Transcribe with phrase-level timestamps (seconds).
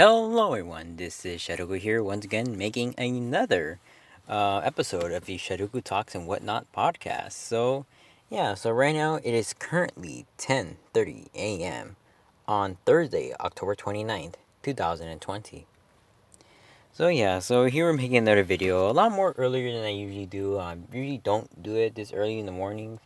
[0.00, 0.96] Hello, everyone.
[0.96, 3.80] This is Shadoku here once again, making another
[4.26, 7.32] uh, episode of the Shadoku Talks and Whatnot podcast.
[7.32, 7.84] So,
[8.30, 8.54] yeah.
[8.54, 11.96] So right now it is currently 10:30 a.m.
[12.48, 15.66] on Thursday, October 29th, 2020.
[16.94, 20.24] So yeah, so here we're making another video a lot more earlier than I usually
[20.24, 20.56] do.
[20.56, 23.00] I usually don't do it this early in the morning.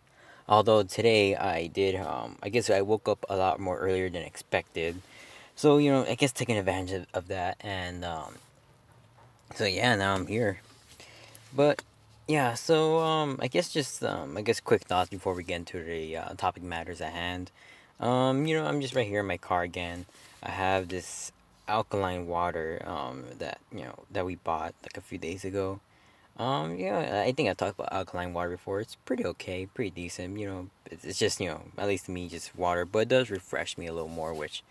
[0.48, 4.22] Although today I did, um, I guess I woke up a lot more earlier than
[4.22, 5.02] expected
[5.56, 8.36] so you know, I guess taking advantage of, of that, and um,
[9.54, 10.60] so yeah, now I'm here.
[11.54, 11.82] But
[12.26, 15.82] yeah, so um, I guess just um, I guess quick thoughts before we get into
[15.82, 17.50] the uh, topic matters at hand.
[18.00, 20.06] Um, you know, I'm just right here in my car again.
[20.42, 21.32] I have this
[21.68, 25.80] alkaline water um, that you know that we bought like a few days ago.
[26.36, 28.80] Um, yeah, I think I talked about alkaline water before.
[28.80, 30.38] It's pretty okay, pretty decent.
[30.38, 33.30] You know, it's, just you know at least to me just water, but it does
[33.30, 34.62] refresh me a little more, which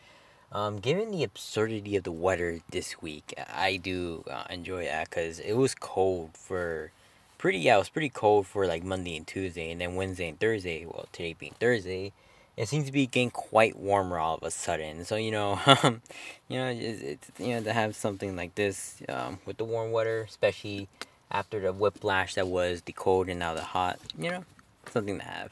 [0.53, 5.39] um, given the absurdity of the weather this week, I do uh, enjoy that because
[5.39, 6.91] it was cold for
[7.39, 10.39] pretty, yeah, it was pretty cold for like Monday and Tuesday, and then Wednesday and
[10.39, 12.13] Thursday, well, today being Thursday,
[12.55, 15.03] it seems to be getting quite warmer all of a sudden.
[15.05, 16.03] So, you know, um,
[16.47, 19.91] you know, it's, it's, you know, to have something like this um, with the warm
[19.91, 20.87] weather, especially
[21.31, 24.45] after the whiplash that was the cold and now the hot, you know,
[24.91, 25.51] something to have.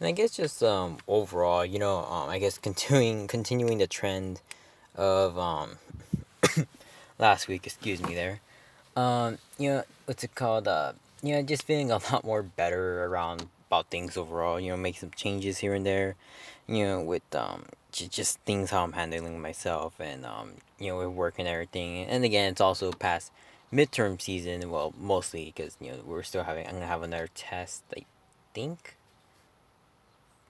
[0.00, 4.40] And I guess just um, overall, you know, um, I guess continuing continuing the trend
[4.96, 5.76] of um,
[7.18, 7.66] last week.
[7.66, 8.40] Excuse me, there.
[8.96, 10.66] Um, you know, what's it called?
[10.66, 14.58] Uh, you know, just feeling a lot more better around about things overall.
[14.58, 16.16] You know, make some changes here and there.
[16.66, 21.08] You know, with um, just things how I'm handling myself and um, you know, with
[21.08, 22.06] work and everything.
[22.06, 23.32] And again, it's also past
[23.70, 24.70] midterm season.
[24.70, 26.66] Well, mostly because you know we're still having.
[26.66, 27.82] I'm gonna have another test.
[27.94, 28.04] I
[28.54, 28.96] think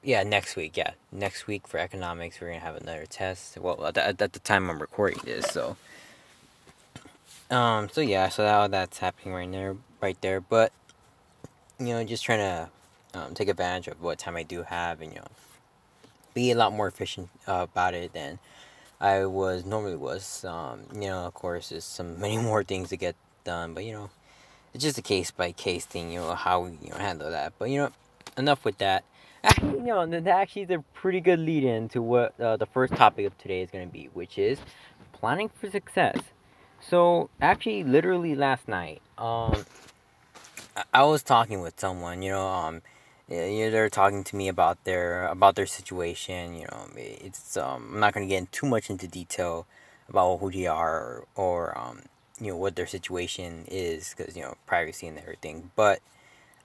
[0.03, 0.77] yeah, next week.
[0.77, 3.59] Yeah, next week for economics, we're gonna have another test.
[3.59, 5.77] Well, at the, at the time I'm recording this, so.
[7.51, 7.89] Um.
[7.91, 8.29] So yeah.
[8.29, 10.41] So that that's happening right there, right there.
[10.41, 10.73] But,
[11.79, 12.69] you know, just trying to,
[13.19, 15.27] um, take advantage of what time I do have, and you know,
[16.33, 18.39] be a lot more efficient uh, about it than
[19.01, 20.45] I was normally was.
[20.45, 20.81] Um.
[20.95, 24.11] You know, of course, there's some many more things to get done, but you know,
[24.73, 26.11] it's just a case by case thing.
[26.13, 27.53] You know how we you know handle that.
[27.59, 27.93] But you know,
[28.39, 29.05] enough with that.
[29.43, 32.67] Actually, you know, that actually is a pretty good lead in to what uh, the
[32.67, 34.59] first topic of today is going to be, which is
[35.13, 36.19] planning for success.
[36.81, 39.65] So, actually, literally last night, um,
[40.93, 42.83] I was talking with someone, you know, um,
[43.29, 46.55] you know, they're talking to me about their about their situation.
[46.55, 49.67] You know, it's um, I'm not gonna get in too much into detail
[50.09, 52.03] about who they are or, or um,
[52.41, 55.71] you know what their situation is because you know privacy and everything.
[55.77, 56.01] But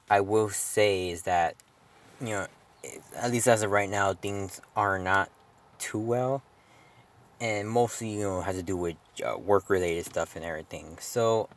[0.09, 1.55] I will say is that
[2.19, 2.47] you know
[3.15, 5.29] at least as of right now, things are not
[5.79, 6.43] too well,
[7.39, 10.97] and mostly you know has to do with uh, work related stuff and everything.
[10.99, 11.49] So,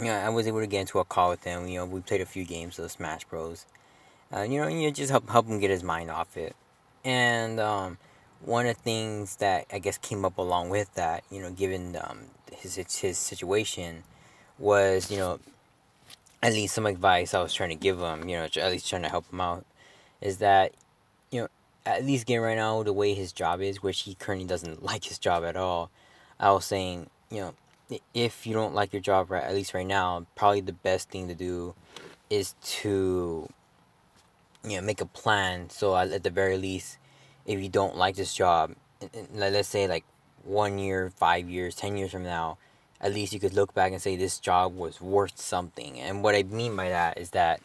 [0.00, 1.68] yeah, I was able to get into a call with him.
[1.68, 3.66] You know, we played a few games of Smash Bros.
[4.34, 6.56] Uh, you know, you know, just help help him get his mind off it,
[7.04, 7.98] and um,
[8.40, 11.96] one of the things that I guess came up along with that, you know, given
[11.96, 14.02] um, his his situation,
[14.58, 15.40] was you know
[16.42, 19.02] at least some advice I was trying to give him, you know, at least trying
[19.02, 19.64] to help him out
[20.24, 20.72] is that
[21.30, 21.48] you know
[21.86, 25.04] at least again right now the way his job is, which he currently doesn't like
[25.04, 25.90] his job at all.
[26.40, 27.54] I was saying you know
[28.12, 31.28] if you don't like your job right at least right now, probably the best thing
[31.28, 31.74] to do
[32.30, 33.48] is to
[34.64, 35.70] you know make a plan.
[35.70, 36.98] So at the very least,
[37.46, 38.74] if you don't like this job,
[39.32, 40.04] let's say like
[40.42, 42.58] one year, five years, ten years from now,
[43.00, 45.98] at least you could look back and say this job was worth something.
[46.00, 47.60] And what I mean by that is that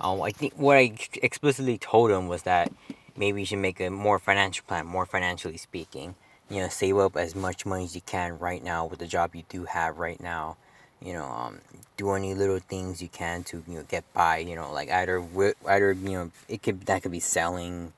[0.00, 2.72] um, I think what I explicitly told him was that
[3.16, 6.14] maybe you should make a more financial plan, more financially speaking.
[6.48, 9.34] You know, save up as much money as you can right now with the job
[9.34, 10.56] you do have right now.
[11.02, 11.58] You know, um,
[11.96, 14.38] do any little things you can to you know get by.
[14.38, 15.24] You know, like either
[15.66, 17.92] either you know it could that could be selling,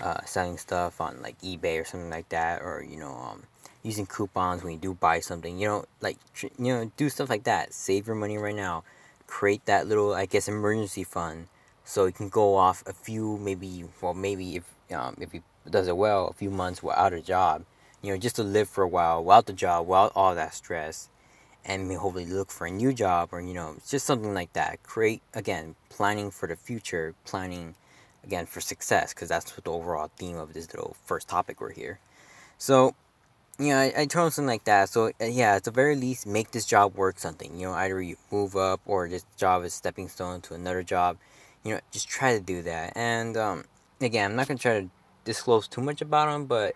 [0.00, 3.42] uh, selling stuff on like eBay or something like that, or you know, um,
[3.82, 5.58] using coupons when you do buy something.
[5.58, 7.72] You know, like you know, do stuff like that.
[7.72, 8.84] Save your money right now
[9.30, 11.46] create that little I guess emergency fund
[11.84, 15.86] so you can go off a few maybe well maybe if um, if he does
[15.86, 17.64] it well a few months without a job
[18.02, 21.08] you know just to live for a while without the job without all that stress
[21.64, 24.82] and maybe hopefully look for a new job or you know just something like that
[24.82, 27.76] create again planning for the future planning
[28.24, 31.72] again for success because that's what the overall theme of this little first topic we're
[31.72, 32.00] here
[32.58, 32.96] so
[33.68, 34.88] know, I, I told him something like that.
[34.88, 37.58] So uh, yeah, at the very least, make this job work something.
[37.58, 41.18] You know, either you move up or this job is stepping stone to another job.
[41.62, 42.92] You know, just try to do that.
[42.96, 43.64] And um,
[44.00, 44.90] again, I'm not gonna try to
[45.24, 46.74] disclose too much about him, but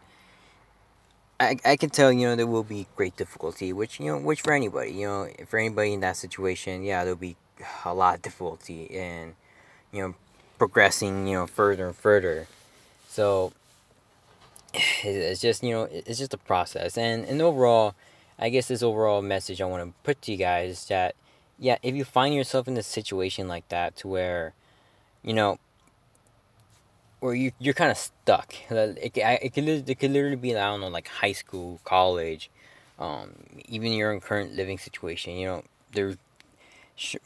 [1.40, 4.40] I, I can tell you know there will be great difficulty which you know which
[4.40, 7.36] for anybody you know for anybody in that situation yeah there'll be
[7.84, 9.34] a lot of difficulty in
[9.92, 10.14] you know
[10.58, 12.46] progressing you know further and further
[13.08, 13.52] so
[15.04, 16.98] it's just you know it's just a process.
[16.98, 17.94] And and overall
[18.38, 21.14] i guess this overall message i want to put to you guys is that
[21.58, 24.54] yeah if you find yourself in a situation like that to where
[25.22, 25.58] you know
[27.20, 30.80] where you you're kind of stuck it, it, could it could literally be i don't
[30.80, 32.50] know like high school college
[32.98, 33.32] um
[33.68, 35.62] even your current living situation you know
[35.92, 36.16] there's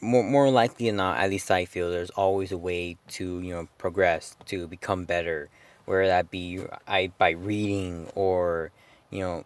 [0.01, 3.53] more, more likely than not at least i feel there's always a way to you
[3.53, 5.49] know progress to become better
[5.89, 8.69] whether that be I by reading or
[9.09, 9.43] you know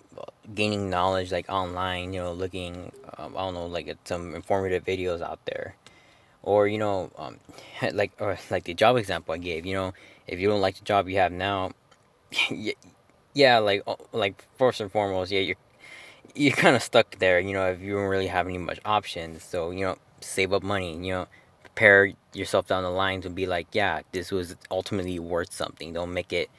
[0.53, 4.83] gaining knowledge like online you know looking um, I don't know like at some informative
[4.83, 5.75] videos out there.
[6.43, 7.39] Or you know um,
[7.93, 9.93] like or like the job example I gave you know
[10.27, 11.71] if you don't like the job you have now
[13.33, 15.61] yeah like like first and foremost yeah you're
[16.35, 19.43] you're kind of stuck there you know if you don't really have any much options.
[19.43, 21.27] So you know save up money you know
[21.63, 25.93] prepare yourself down the lines and be like, yeah, this was ultimately worth something.
[25.93, 26.49] Don't make it,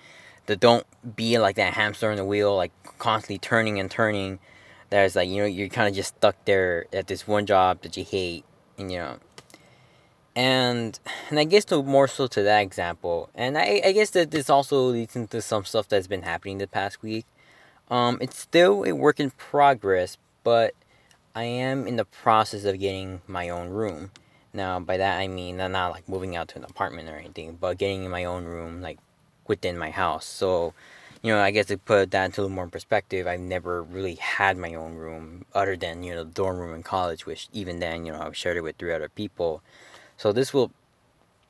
[0.47, 0.87] the, don't
[1.17, 4.39] be like that hamster in the wheel, like constantly turning and turning.
[4.91, 7.97] There's like, you know, you're kind of just stuck there at this one job that
[7.97, 8.45] you hate,
[8.79, 9.19] and you know.
[10.37, 10.99] And
[11.31, 14.51] and I guess to more so to that example, and I, I guess that this
[14.51, 17.27] also leads into some stuff that's been happening the past week.
[17.89, 20.75] Um, it's still a work in progress, but
[21.35, 24.11] I am in the process of getting my own room.
[24.55, 27.59] Now, by that I mean I'm not like moving out to an apartment or anything,
[27.61, 28.99] but getting in my own room, like
[29.49, 30.25] within my house.
[30.25, 30.73] So,
[31.23, 34.15] you know, I guess to put that into a little more perspective, I've never really
[34.15, 37.81] had my own room other than, you know, the dorm room in college, which even
[37.81, 39.61] then, you know, I've shared it with three other people.
[40.17, 40.71] So this will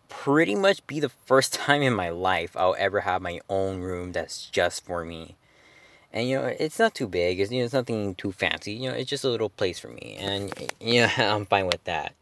[0.08, 4.12] pretty much be the first time in my life I'll ever have my own room
[4.12, 5.36] that's just for me.
[6.10, 7.40] And you know, it's not too big.
[7.40, 8.72] It's you know, it's nothing too fancy.
[8.72, 11.82] You know, it's just a little place for me, and you know, I'm fine with
[11.84, 12.14] that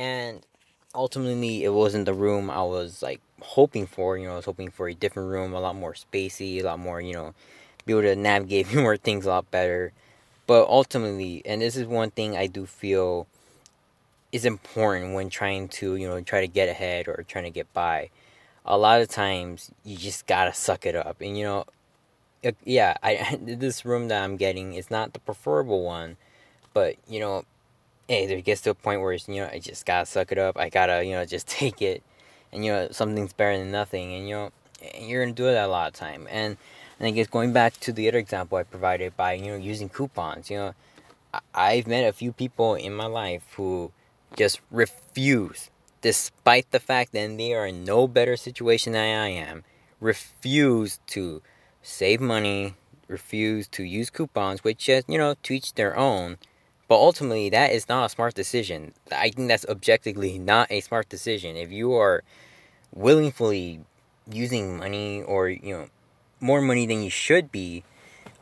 [0.00, 0.40] and
[0.94, 4.16] ultimately it wasn't the room I was like hoping for.
[4.16, 6.78] You know, I was hoping for a different room, a lot more spacey, a lot
[6.78, 7.34] more, you know,
[7.84, 9.92] be able to navigate more things a lot better.
[10.46, 13.26] But ultimately, and this is one thing I do feel
[14.32, 17.70] is important when trying to, you know, try to get ahead or trying to get
[17.74, 18.08] by.
[18.64, 21.20] A lot of times you just gotta suck it up.
[21.20, 21.66] And you know,
[22.64, 26.16] yeah, I this room that I'm getting is not the preferable one,
[26.72, 27.44] but you know,
[28.10, 30.58] hey, there gets to a point where you know, I just gotta suck it up.
[30.58, 32.02] I gotta, you know, just take it.
[32.52, 34.12] And, you know, something's better than nothing.
[34.12, 34.50] And, you know,
[34.98, 36.26] you're gonna do it a lot of time.
[36.28, 36.56] And,
[36.98, 39.88] and I guess going back to the other example I provided by, you know, using
[39.88, 40.74] coupons, you know,
[41.54, 43.92] I've met a few people in my life who
[44.36, 45.70] just refuse,
[46.00, 49.62] despite the fact that they are in no better situation than I am,
[50.00, 51.42] refuse to
[51.80, 52.74] save money,
[53.06, 56.38] refuse to use coupons, which, just, you know, to each their own
[56.90, 58.94] but ultimately, that is not a smart decision.
[59.12, 61.54] I think that's objectively not a smart decision.
[61.54, 62.24] If you are
[62.92, 63.84] willingly
[64.28, 65.86] using money or, you know,
[66.40, 67.84] more money than you should be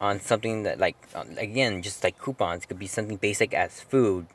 [0.00, 4.28] on something that, like, uh, again, just like coupons, could be something basic as food.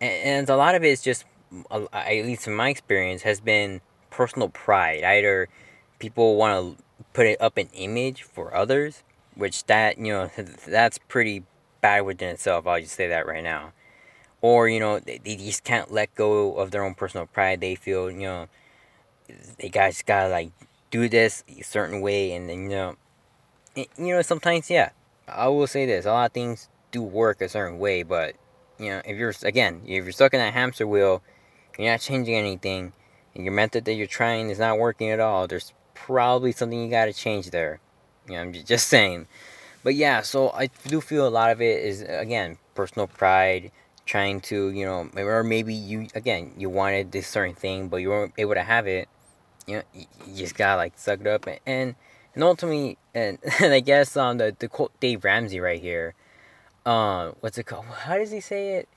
[0.00, 1.26] And, and a lot of it is just,
[1.70, 5.04] at least in my experience, has been personal pride.
[5.04, 5.50] Either
[5.98, 9.02] people want to put it up an image for others,
[9.34, 10.30] which that, you know,
[10.66, 11.42] that's pretty
[11.80, 12.66] bad within itself.
[12.66, 13.72] I'll just say that right now.
[14.42, 17.60] Or, you know, they, they just can't let go of their own personal pride.
[17.60, 18.48] They feel, you know,
[19.58, 20.50] they guys gotta, like,
[20.90, 22.32] do this a certain way.
[22.32, 22.96] And then, you know,
[23.76, 24.90] it, you know, sometimes, yeah,
[25.28, 26.06] I will say this.
[26.06, 28.02] A lot of things do work a certain way.
[28.02, 28.34] But,
[28.78, 31.22] you know, if you're, again, if you're stuck in that hamster wheel,
[31.78, 32.92] you're not changing anything,
[33.34, 36.90] and your method that you're trying is not working at all, there's probably something you
[36.90, 37.78] gotta change there.
[38.26, 39.26] You know, I'm just saying.
[39.82, 43.72] But yeah, so I do feel a lot of it is again personal pride,
[44.04, 48.10] trying to you know, or maybe you again you wanted this certain thing, but you
[48.10, 49.08] weren't able to have it.
[49.66, 51.94] You know, you just gotta like suck it up and
[52.34, 56.14] and, ultimately, and, and I guess um the the quote Dave Ramsey right here,
[56.84, 57.86] um what's it called?
[57.86, 58.88] How does he say it?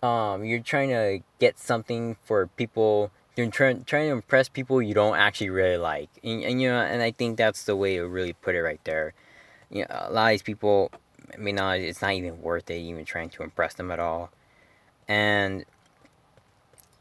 [0.00, 4.94] Um, you're trying to get something for people you're trying trying to impress people you
[4.94, 8.06] don't actually really like and, and you know and i think that's the way to
[8.06, 9.14] really put it right there
[9.70, 10.90] you know, a lot of these people,
[11.32, 14.30] I mean, not, it's not even worth it even trying to impress them at all.
[15.06, 15.64] And,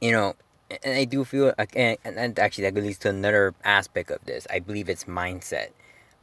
[0.02, 0.36] you know,
[0.84, 4.48] and I do feel, and, and actually that leads to another aspect of this.
[4.50, 5.70] I believe it's mindset.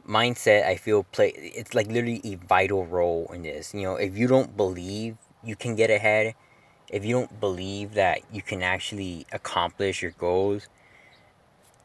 [0.07, 3.73] Mindset, I feel, play, it's like literally a vital role in this.
[3.73, 6.35] You know, if you don't believe you can get ahead,
[6.89, 10.67] if you don't believe that you can actually accomplish your goals,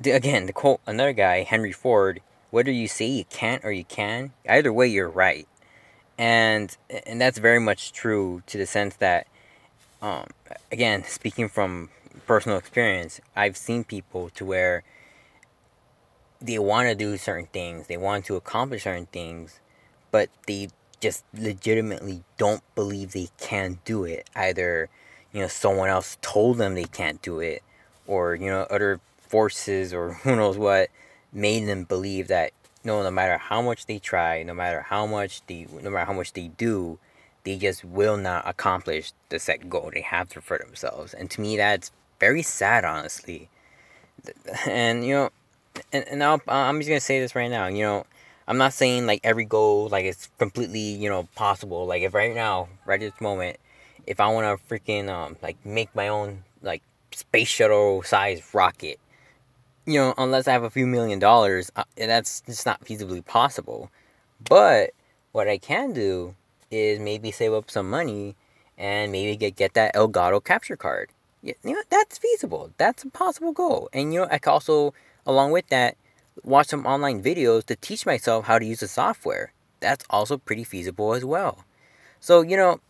[0.05, 4.33] again, the quote, another guy, Henry Ford, whether you say you can't or you can,
[4.49, 5.47] either way, you're right.
[6.19, 6.77] and
[7.07, 9.27] and that's very much true to the sense that
[10.03, 10.27] um,
[10.71, 11.89] again speaking from
[12.27, 14.83] personal experience i've seen people to where
[16.41, 19.61] they want to do certain things they want to accomplish certain things
[20.11, 20.69] but they
[21.01, 24.89] just legitimately don't believe they can do it either
[25.33, 27.63] you know someone else told them they can't do it
[28.07, 30.89] or you know other forces or who knows what
[31.33, 32.53] made them believe that
[32.85, 36.13] no, no matter how much they try, no matter how much they, no matter how
[36.13, 36.99] much they do,
[37.45, 41.15] they just will not accomplish the set goal they have for themselves.
[41.15, 43.49] And to me, that's very sad, honestly.
[44.67, 45.31] And you know,
[45.93, 47.67] and and I'll, I'm just gonna say this right now.
[47.67, 48.07] You know,
[48.47, 51.87] I'm not saying like every goal like it's completely you know possible.
[51.87, 53.59] Like if right now, right at this moment,
[54.07, 56.83] if I want to freaking um like make my own like
[57.13, 58.99] space shuttle size rocket
[59.87, 63.91] you know, unless I have a few million dollars, uh, that's just not feasibly possible.
[64.49, 64.91] But
[65.33, 66.35] what I can do
[66.71, 68.37] is maybe save up some money
[68.79, 71.11] and maybe get get that Elgato capture card.
[71.43, 72.71] You know, that's feasible.
[72.77, 73.89] That's a possible goal.
[73.93, 74.93] And you know, I can also,
[75.27, 75.97] along with that,
[76.45, 79.53] watch some online videos to teach myself how to use the software.
[79.81, 81.65] That's also pretty feasible as well.
[82.21, 82.81] So you know,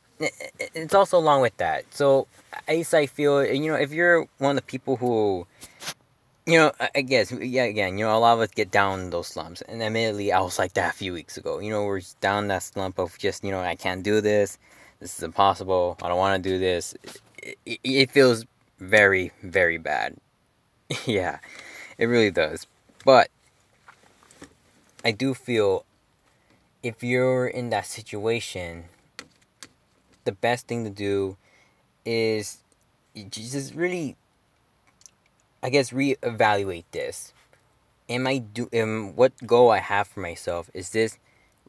[0.59, 1.85] it's also along with that.
[1.95, 5.47] So at least I feel you know if you're one of the people who
[6.47, 9.29] you know, I guess, yeah, again, you know, a lot of us get down those
[9.29, 9.61] slumps.
[9.63, 11.59] And admittedly, I was like that a few weeks ago.
[11.59, 14.59] You know, we're down that slump of just, you know, I can't do this.
[15.01, 15.97] This is impossible.
[16.03, 16.95] I don't want to do this.
[17.43, 18.45] It, it, it feels
[18.79, 20.17] very, very bad.
[21.07, 21.39] yeah,
[21.99, 22.67] it really does.
[23.05, 23.29] But
[25.05, 25.85] I do feel
[26.83, 28.85] if you're in that situation,
[30.25, 31.37] the best thing to do
[32.05, 32.59] is
[33.29, 34.17] just really
[35.63, 37.33] I guess reevaluate this.
[38.09, 41.19] Am I do am what goal I have for myself is this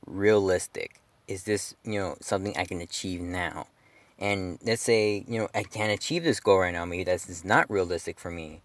[0.05, 1.01] realistic?
[1.27, 3.67] Is this, you know, something I can achieve now?
[4.17, 7.43] And let's say, you know, I can't achieve this goal right now, maybe that's is
[7.43, 8.61] not realistic for me.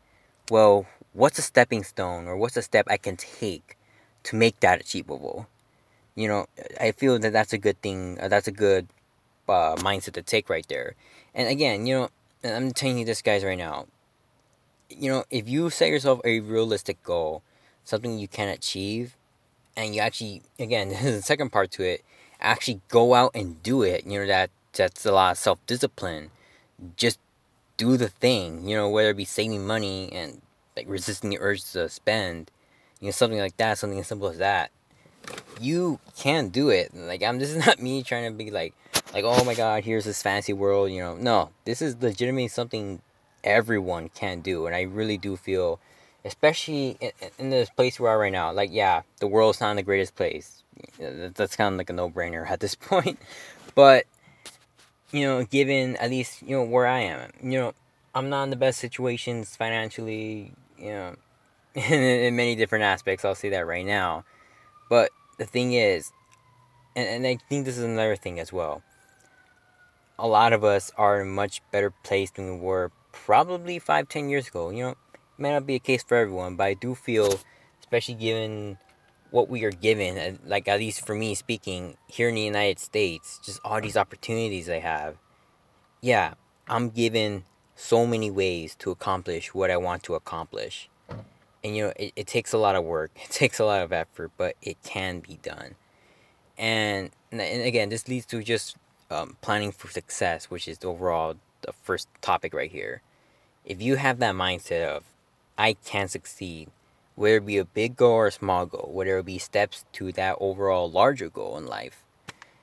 [0.50, 3.76] Well, what's a stepping stone or what's a step I can take
[4.25, 5.49] to make that achievable?
[6.14, 6.47] You know,
[6.80, 8.18] I feel that that's a good thing.
[8.21, 8.88] Uh, that's a good
[9.49, 10.95] uh, mindset to take right there.
[11.35, 12.09] And again, you know,
[12.45, 13.87] I'm telling you this, guys, right now
[14.88, 17.43] you know, if you set yourself a realistic goal,
[17.85, 19.16] something you can achieve,
[19.76, 22.05] and you actually, again, this is the second part to it,
[22.40, 24.07] actually go out and do it.
[24.07, 26.31] You know that that's a lot of self discipline.
[26.97, 27.19] Just
[27.76, 28.69] do the thing.
[28.69, 30.40] You know, whether it be saving money and
[30.76, 32.50] like resisting the urge to spend,
[33.00, 34.71] you know, something like that, something as simple as that.
[35.61, 36.95] You can do it.
[36.95, 37.38] Like I'm.
[37.38, 38.75] This is not me trying to be like,
[39.12, 40.90] like oh my god, here's this fancy world.
[40.90, 43.00] You know, no, this is legitimately something
[43.47, 44.67] everyone can do.
[44.67, 45.79] And I really do feel,
[46.25, 49.76] especially in, in this place we are right now, like, yeah, the world's not in
[49.76, 50.62] the greatest place.
[50.99, 53.19] That's kind of like a no brainer at this point.
[53.75, 54.05] But,
[55.12, 57.75] you know, given at least, you know, where I am, you know,
[58.15, 61.17] I'm not in the best situations financially, you know,
[61.75, 63.25] in, in many different aspects.
[63.25, 64.25] I'll say that right now.
[64.91, 66.12] But the thing is,
[66.95, 68.83] and, and I think this is another thing as well.
[70.19, 72.91] A lot of us are in a much better place than we were
[73.25, 74.70] probably five, ten years ago.
[74.70, 74.99] You know, it
[75.38, 77.38] may not be a case for everyone, but I do feel,
[77.80, 78.78] especially given
[79.30, 83.40] what we are given, like at least for me speaking, here in the United States,
[83.44, 85.16] just all these opportunities I have.
[86.00, 86.35] Yeah,
[86.68, 87.44] I'm given
[87.75, 90.88] so many ways to accomplish what I want to accomplish.
[91.62, 93.92] And you know, it, it takes a lot of work, it takes a lot of
[93.92, 95.75] effort, but it can be done.
[96.56, 98.76] And, and again, this leads to just
[99.11, 103.03] um, planning for success, which is the overall the first topic right here.
[103.65, 105.05] If you have that mindset of,
[105.59, 106.71] I can succeed,
[107.15, 110.13] whether it be a big goal or a small goal, whether it be steps to
[110.13, 112.05] that overall larger goal in life,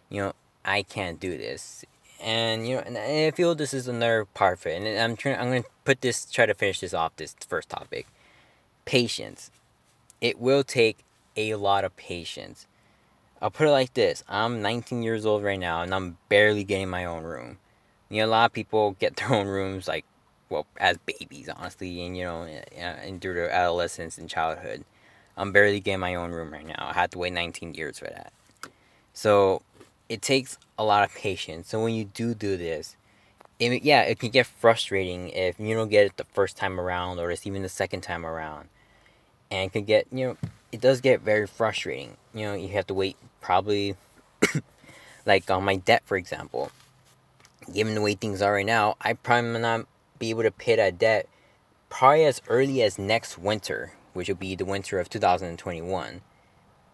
[0.09, 0.33] you know,
[0.63, 1.83] I can't do this.
[2.21, 4.81] And you know, and I feel this is another part of it.
[4.81, 5.37] And I'm trying.
[5.37, 6.25] I'm gonna put this.
[6.25, 7.15] Try to finish this off.
[7.17, 8.07] This first topic,
[8.85, 9.51] patience.
[10.21, 10.99] It will take
[11.35, 12.65] a lot of patience.
[13.41, 16.89] I'll put it like this: I'm 19 years old right now, and I'm barely getting
[16.89, 17.57] my own room.
[18.13, 20.05] You know, a lot of people get their own rooms like,
[20.47, 24.85] well, as babies, honestly, and you know, eh, eh, and through their adolescence and childhood.
[25.35, 26.75] I'm barely getting my own room right now.
[26.77, 28.31] I had to wait 19 years for that.
[29.13, 29.63] So
[30.09, 31.69] it takes a lot of patience.
[31.69, 32.95] So when you do do this,
[33.57, 37.17] it, yeah, it can get frustrating if you don't get it the first time around
[37.17, 38.69] or it's even the second time around.
[39.49, 40.37] And it can get, you know,
[40.71, 42.15] it does get very frustrating.
[42.31, 43.95] You know, you have to wait probably,
[45.25, 46.71] like on my debt, for example
[47.71, 49.87] given the way things are right now, I probably not
[50.19, 51.27] be able to pay that debt
[51.89, 56.21] probably as early as next winter, which will be the winter of 2021.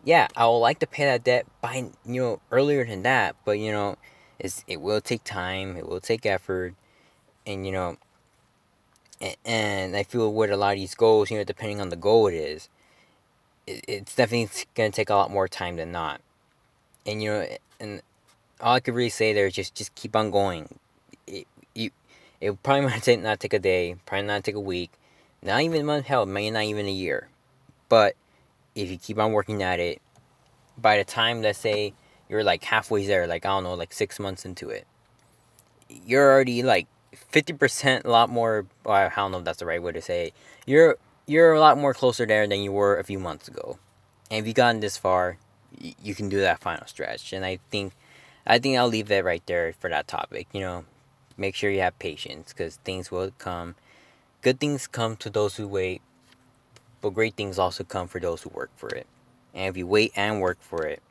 [0.04, 3.60] yeah, I would like to pay that debt by you know earlier than that, but
[3.60, 3.98] you know,
[4.40, 6.76] it's it will take time, it will take effort,
[7.46, 7.98] and you know,
[9.22, 11.96] and, and I feel with a lot of these goals, you know, depending on the
[11.98, 12.70] goal it is,
[13.68, 16.22] it, it's definitely gonna take a lot more time than not,
[17.06, 17.48] and you know,
[17.80, 18.02] and
[18.62, 20.80] all I could really say there is just just keep on going.
[21.28, 21.92] It you
[22.42, 24.92] it probably might take not take a day, probably not take a week,
[25.42, 27.30] not even a month, hell, maybe not even a year,
[27.88, 28.16] but
[28.76, 30.02] if you keep on working at it,
[30.78, 31.94] by the time let's say
[32.30, 34.88] you're like halfway there, like I don't know, like six months into it,
[36.06, 38.66] you're already like fifty percent, a lot more.
[38.84, 40.34] Well, I don't know if that's the right way to say it.
[40.66, 43.80] You're you're a lot more closer there than you were a few months ago,
[44.32, 45.38] and if you've gotten this far,
[45.78, 47.34] you can do that final stretch.
[47.34, 47.94] And I think,
[48.50, 50.48] I think I'll leave it right there for that topic.
[50.52, 50.86] You know,
[51.38, 53.76] make sure you have patience because things will come.
[54.42, 56.02] Good things come to those who wait,
[57.00, 59.06] but great things also come for those who work for it.
[59.54, 61.04] And if you wait and work for it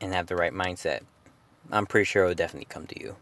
[0.00, 1.02] and have the right mindset,
[1.70, 3.16] I'm pretty sure it'll definitely come to you.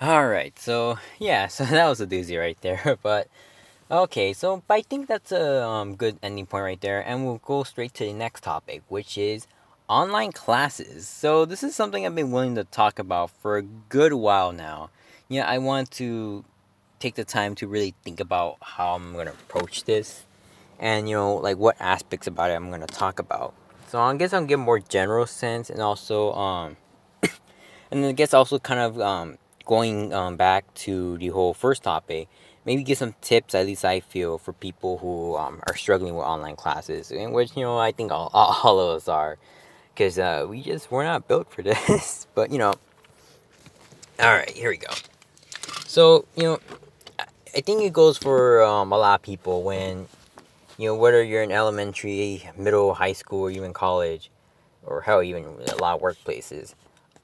[0.00, 2.96] Alright, so yeah, so that was a doozy right there.
[3.02, 3.26] But
[3.90, 7.00] okay, so I think that's a um, good ending point right there.
[7.00, 9.48] And we'll go straight to the next topic, which is
[9.88, 11.06] online classes.
[11.06, 14.90] So this is something I've been willing to talk about for a good while now.
[15.28, 16.44] Yeah, I want to
[16.98, 20.24] take the time to really think about how I'm going to approach this
[20.78, 23.54] and you know like what aspects about it I'm going to talk about.
[23.88, 26.76] So I guess I'll give more general sense and also um
[27.90, 32.28] and I guess also kind of um going um back to the whole first topic,
[32.64, 36.24] maybe give some tips at least I feel for people who um are struggling with
[36.24, 39.36] online classes, in which you know I think all, all of us are
[39.94, 42.26] because uh, we just we're not built for this.
[42.34, 42.74] but you know,
[44.20, 44.92] all right, here we go.
[45.86, 46.60] So you know,
[47.18, 50.08] I think it goes for um, a lot of people when
[50.76, 54.30] you know whether you're in elementary, middle, high school, or even college,
[54.84, 56.74] or hell, even a lot of workplaces.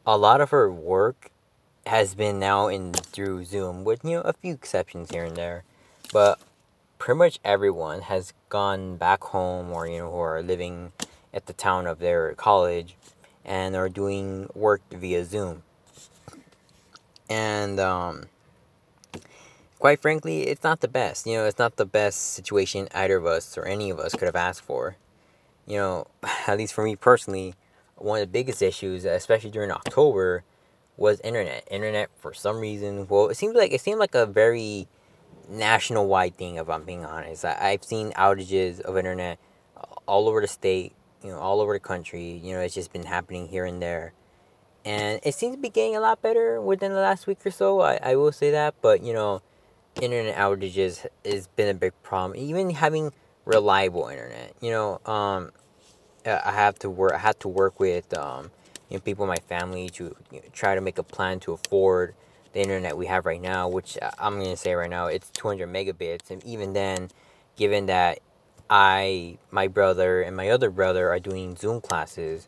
[0.06, 1.30] A lot of her work
[1.86, 5.64] has been now in through Zoom, with you know a few exceptions here and there,
[6.12, 6.38] but
[6.98, 10.92] pretty much everyone has gone back home or you know who are living
[11.32, 12.96] at the town of their college
[13.44, 15.62] and are doing work via Zoom.
[17.28, 18.26] And um,
[19.78, 21.26] quite frankly, it's not the best.
[21.26, 24.26] You know, it's not the best situation either of us or any of us could
[24.26, 24.96] have asked for.
[25.66, 26.06] You know,
[26.46, 27.54] at least for me personally,
[27.96, 30.44] one of the biggest issues, especially during October,
[30.96, 31.66] was internet.
[31.70, 34.86] Internet, for some reason, well, it seems like it seemed like a very
[35.48, 36.56] national wide thing.
[36.56, 39.38] If I'm being honest, I, I've seen outages of internet
[40.06, 42.40] all over the state you know, all over the country.
[42.42, 44.12] You know, it's just been happening here and there.
[44.84, 47.80] And it seems to be getting a lot better within the last week or so.
[47.80, 48.74] I, I will say that.
[48.80, 49.42] But, you know,
[50.00, 52.38] internet outages has been a big problem.
[52.38, 53.12] Even having
[53.44, 54.54] reliable internet.
[54.60, 55.50] You know, um,
[56.24, 57.12] I have to work.
[57.12, 58.50] I have to work with um,
[58.88, 61.52] you know, people in my family to you know, try to make a plan to
[61.52, 62.14] afford
[62.52, 63.68] the internet we have right now.
[63.68, 67.10] Which I'm gonna say right now, it's 200 megabits, and even then,
[67.56, 68.20] given that
[68.70, 72.46] I, my brother, and my other brother are doing Zoom classes.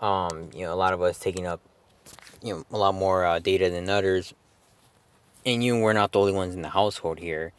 [0.00, 1.62] Um, you know, a lot of us taking up,
[2.42, 4.34] you know, a lot more uh, data than others.
[5.46, 7.52] And you, we're not the only ones in the household here.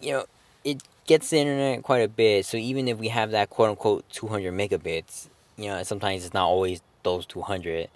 [0.00, 0.26] You know,
[0.64, 2.44] it gets the internet quite a bit.
[2.44, 6.46] So even if we have that quote unquote 200 megabits, you know, sometimes it's not
[6.46, 7.88] always those 200.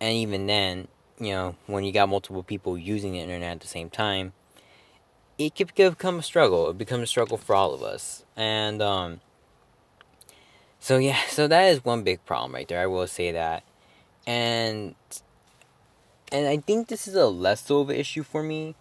[0.00, 3.66] And even then, you know, when you got multiple people using the internet at the
[3.66, 4.34] same time,
[5.40, 6.68] it could become a struggle.
[6.68, 8.24] It becomes a struggle for all of us.
[8.36, 9.20] And um
[10.78, 12.80] so yeah, so that is one big problem right there.
[12.80, 13.64] I will say that.
[14.26, 14.94] And
[16.30, 18.76] and I think this is a less so of an issue for me,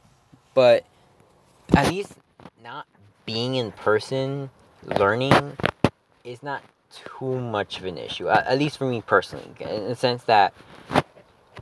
[0.54, 0.86] but
[1.76, 2.14] at least
[2.62, 2.86] not
[3.26, 4.50] being in person
[4.84, 5.58] learning
[6.24, 8.28] is not too much of an issue.
[8.30, 10.54] At, least for me personally, in the sense that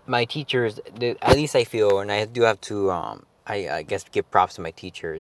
[0.06, 4.04] my teachers, at least I feel, and I do have to um, I, I guess
[4.04, 5.20] give props to my teachers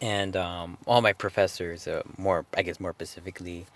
[0.00, 1.86] and um, all my professors.
[1.86, 3.66] Uh, more, I guess, more specifically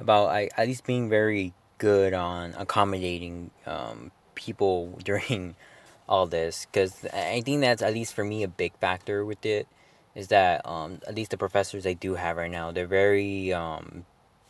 [0.00, 5.56] about I at least being very good on accommodating um, people during
[6.08, 9.66] all this because I think that's at least for me a big factor with it
[10.14, 14.04] is that um, at least the professors I do have right now they're very um,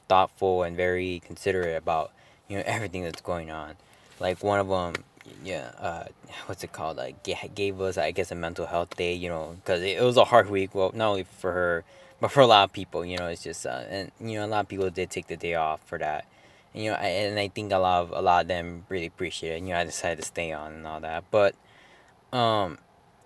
[0.09, 2.13] thoughtful and very considerate about
[2.49, 3.77] you know everything that's going on.
[4.21, 5.05] Like one of them,
[5.45, 6.05] yeah, uh,
[6.47, 6.97] what's it called?
[6.97, 7.23] Like
[7.55, 9.15] gave us, I guess, a mental health day.
[9.15, 10.75] You know, because it, was a hard week.
[10.75, 11.85] Well, not only for her,
[12.21, 13.05] but for a lot of people.
[13.05, 15.37] You know, it's just, uh, and you know, a lot of people did take the
[15.37, 16.27] day off for that.
[16.75, 19.07] And, you know, I, and I think a lot of a lot of them really
[19.07, 19.59] appreciate it.
[19.59, 21.25] And, you know, I decided to stay on and all that.
[21.31, 21.55] But,
[22.33, 22.79] um,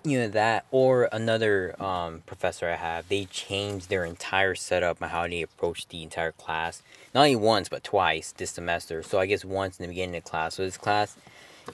[0.06, 5.08] you know that or another um, professor I have, they changed their entire setup on
[5.08, 6.80] how they approach the entire class.
[7.12, 9.02] Not only once but twice this semester.
[9.02, 10.54] So I guess once in the beginning of class.
[10.54, 11.16] So this class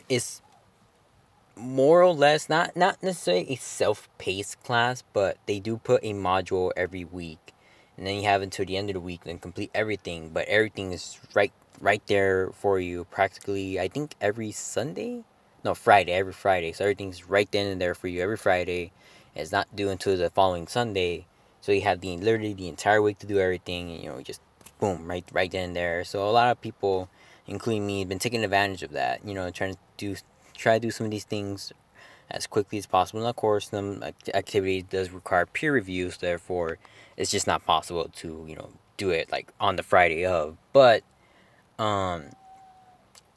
[0.09, 0.41] is
[1.57, 6.73] more or less not not necessarily a self-paced class, but they do put a module
[6.77, 7.53] every week,
[7.97, 10.31] and then you have until the end of the week to complete everything.
[10.31, 13.79] But everything is right right there for you practically.
[13.79, 15.25] I think every Sunday,
[15.65, 16.73] no Friday, every Friday.
[16.73, 18.93] So everything's right then and there for you every Friday.
[19.35, 21.27] It's not due until the following Sunday,
[21.61, 23.91] so you have the literally the entire week to do everything.
[23.91, 24.41] And, you know, just
[24.79, 26.05] boom, right right then and there.
[26.05, 27.09] So a lot of people,
[27.47, 29.25] including me, have been taking advantage of that.
[29.25, 30.17] You know, trying to do
[30.55, 31.73] try to do some of these things
[32.31, 33.21] as quickly as possible.
[33.21, 34.03] And of course, some
[34.35, 36.79] activity does require peer reviews, therefore,
[37.17, 40.57] it's just not possible to you know do it like on the Friday of.
[40.73, 41.03] But
[41.79, 42.25] um,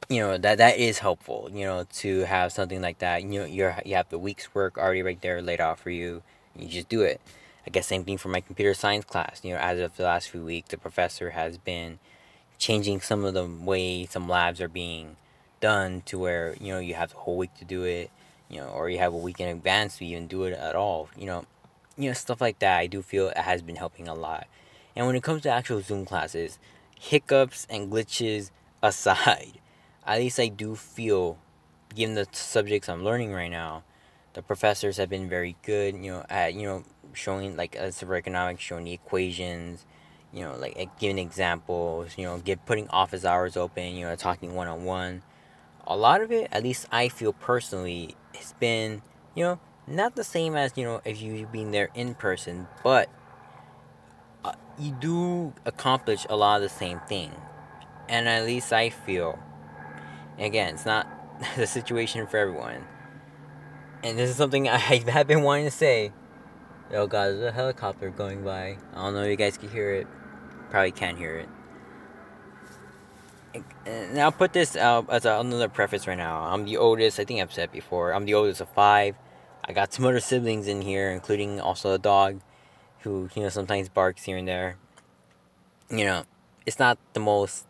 [0.08, 1.50] you know that that is helpful.
[1.52, 3.22] You know to have something like that.
[3.22, 6.22] You know you're you have the week's work already right there laid out for you.
[6.56, 7.20] You just do it.
[7.66, 9.40] I guess same thing for my computer science class.
[9.42, 11.98] You know, as of the last few weeks, the professor has been
[12.58, 15.16] changing some of the way some labs are being
[15.60, 18.10] done to where you know you have the whole week to do it
[18.48, 21.08] you know or you have a week in advance to even do it at all
[21.16, 21.44] you know
[21.96, 24.46] you know stuff like that i do feel it has been helping a lot.
[24.94, 26.58] And when it comes to actual zoom classes
[26.98, 28.50] hiccups and glitches
[28.82, 29.58] aside
[30.06, 31.38] at least i do feel
[31.94, 33.82] given the subjects i'm learning right now
[34.34, 38.14] the professors have been very good you know at you know showing like as for
[38.14, 39.84] economics showing the equations
[40.36, 44.54] you know like giving examples you know give putting office hours open you know talking
[44.54, 45.22] one-on-one
[45.86, 49.02] a lot of it, at least I feel personally, has been,
[49.34, 53.08] you know, not the same as, you know, if you being there in person, but
[54.44, 57.32] uh, you do accomplish a lot of the same thing.
[58.08, 59.38] And at least I feel,
[60.38, 61.06] again, it's not
[61.56, 62.84] the situation for everyone.
[64.02, 66.12] And this is something I have been wanting to say.
[66.92, 68.78] Oh god, there's a helicopter going by.
[68.94, 70.06] I don't know if you guys can hear it.
[70.70, 71.48] Probably can't hear it
[73.86, 76.42] and I'll put this out as another preface right now.
[76.42, 77.20] I'm the oldest.
[77.20, 78.12] I think I've said before.
[78.12, 79.16] I'm the oldest of five.
[79.64, 82.40] I got some other siblings in here, including also a dog,
[83.00, 84.76] who you know sometimes barks here and there.
[85.90, 86.24] You know,
[86.64, 87.66] it's not the most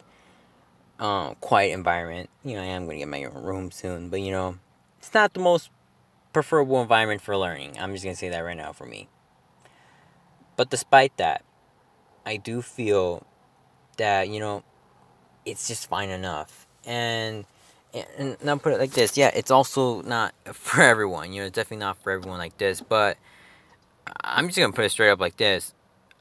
[0.99, 2.31] um, quiet environment.
[2.45, 4.59] You know, I am gonna get my own room soon, but you know,
[4.99, 5.71] it's not the most
[6.33, 7.77] preferable environment for learning.
[7.79, 9.09] I'm just gonna say that right now for me.
[10.57, 11.45] But despite that,
[12.27, 13.25] I do feel
[13.97, 14.65] that you know
[15.47, 16.67] it's just fine enough.
[16.85, 17.47] And
[18.19, 21.33] and now put it like this, yeah, it's also not for everyone.
[21.33, 22.81] You know, it's definitely not for everyone like this.
[22.81, 23.17] But
[24.23, 25.73] I'm just gonna put it straight up like this.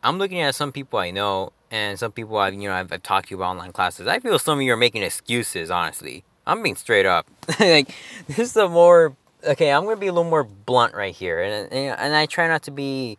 [0.03, 3.03] I'm looking at some people I know and some people I've you know I've, I've
[3.03, 4.07] talked to about online classes.
[4.07, 5.71] I feel some of you are making excuses.
[5.71, 7.27] Honestly, I'm being straight up.
[7.59, 7.93] like
[8.27, 9.71] this is a more okay.
[9.71, 12.63] I'm gonna be a little more blunt right here, and and, and I try not
[12.63, 13.17] to be.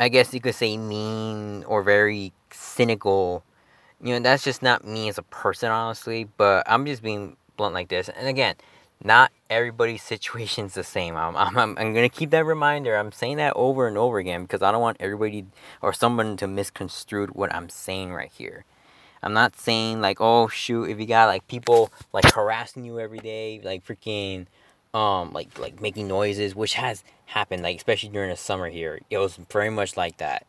[0.00, 3.44] I guess you could say mean or very cynical
[4.02, 6.24] you know, that's just not me as a person, honestly.
[6.36, 8.08] But I'm just being blunt like this.
[8.08, 8.54] And again,
[9.02, 11.16] not everybody's situation's the same.
[11.16, 12.96] I'm, I'm, I'm, I'm going to keep that reminder.
[12.96, 15.46] I'm saying that over and over again because I don't want everybody
[15.82, 18.64] or someone to misconstrue what I'm saying right here.
[19.22, 23.18] I'm not saying like, oh shoot, if you got like people like harassing you every
[23.18, 24.46] day, like freaking
[24.94, 29.00] um like like making noises, which has happened, like especially during the summer here.
[29.10, 30.46] It was very much like that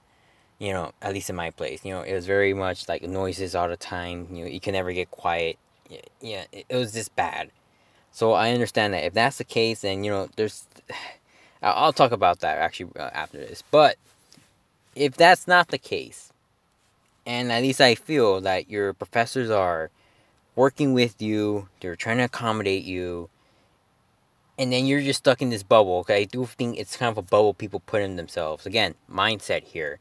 [0.62, 3.56] you know, at least in my place, you know, it was very much like noises
[3.56, 4.27] all the time.
[4.32, 5.58] You know, you can never get quiet.
[6.21, 7.49] Yeah, it, it was just bad.
[8.12, 10.67] So I understand that if that's the case, then you know, there's.
[11.63, 13.63] I'll talk about that actually uh, after this.
[13.71, 13.97] But
[14.95, 16.32] if that's not the case,
[17.25, 19.89] and at least I feel that your professors are
[20.56, 23.30] working with you, they're trying to accommodate you,
[24.57, 25.99] and then you're just stuck in this bubble.
[25.99, 28.65] Okay, I do think it's kind of a bubble people put in themselves.
[28.65, 29.99] Again, mindset here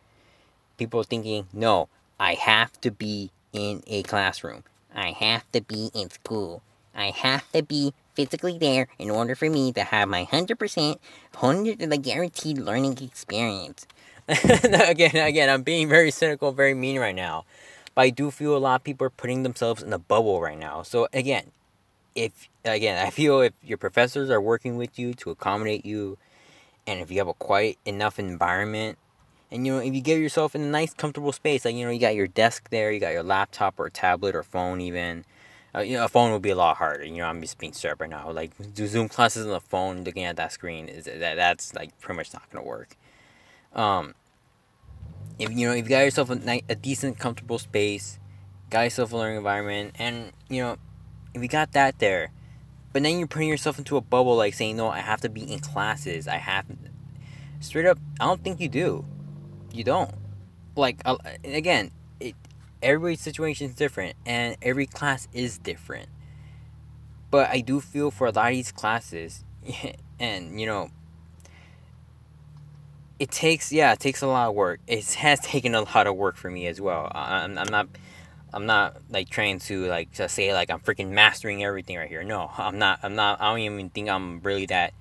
[0.80, 4.64] people thinking, no, I have to be in a classroom.
[4.94, 6.62] I have to be in school.
[6.94, 10.98] I have to be physically there in order for me to have my 100%
[11.38, 13.86] 100 like guaranteed learning experience.
[14.28, 17.44] again, again, I'm being very cynical, very mean right now.
[17.94, 20.58] But I do feel a lot of people are putting themselves in a bubble right
[20.58, 20.82] now.
[20.82, 21.52] So again,
[22.14, 26.18] if again, I feel if your professors are working with you to accommodate you
[26.86, 28.98] and if you have a quiet enough environment
[29.50, 31.90] and you know, if you get yourself in a nice, comfortable space, like you know,
[31.90, 35.24] you got your desk there, you got your laptop or tablet or phone, even.
[35.72, 37.04] Uh, you know, a phone would be a lot harder.
[37.04, 38.30] You know, I'm just being straight right now.
[38.32, 41.98] Like do Zoom classes on the phone, looking at that screen is that that's like
[42.00, 42.96] pretty much not gonna work.
[43.72, 44.14] Um,
[45.38, 48.18] if you know, if you got yourself a, a decent, comfortable space,
[48.68, 50.76] got yourself a learning environment, and you know,
[51.34, 52.30] you got that there,
[52.92, 55.42] But then you're putting yourself into a bubble, like saying, "No, I have to be
[55.42, 56.26] in classes.
[56.26, 56.66] I have."
[57.60, 59.04] Straight up, I don't think you do.
[59.72, 60.12] You don't.
[60.76, 61.00] Like
[61.44, 62.34] again, it.
[62.82, 66.08] Everybody's situation is different, and every class is different.
[67.30, 69.44] But I do feel for a lot of these classes,
[70.18, 70.90] and you know,
[73.20, 74.80] it takes yeah, it takes a lot of work.
[74.86, 77.10] It has taken a lot of work for me as well.
[77.14, 77.88] I'm, I'm not
[78.52, 82.22] I'm not like trying to like to say like I'm freaking mastering everything right here.
[82.22, 83.00] No, I'm not.
[83.02, 83.40] I'm not.
[83.40, 84.92] I don't even think I'm really that.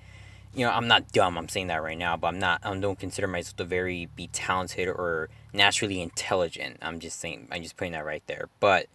[0.54, 1.38] You know, I'm not dumb.
[1.38, 2.60] I'm saying that right now, but I'm not.
[2.64, 6.78] I don't consider myself to very be talented or naturally intelligent.
[6.82, 7.48] I'm just saying.
[7.50, 8.48] I'm just putting that right there.
[8.58, 8.86] But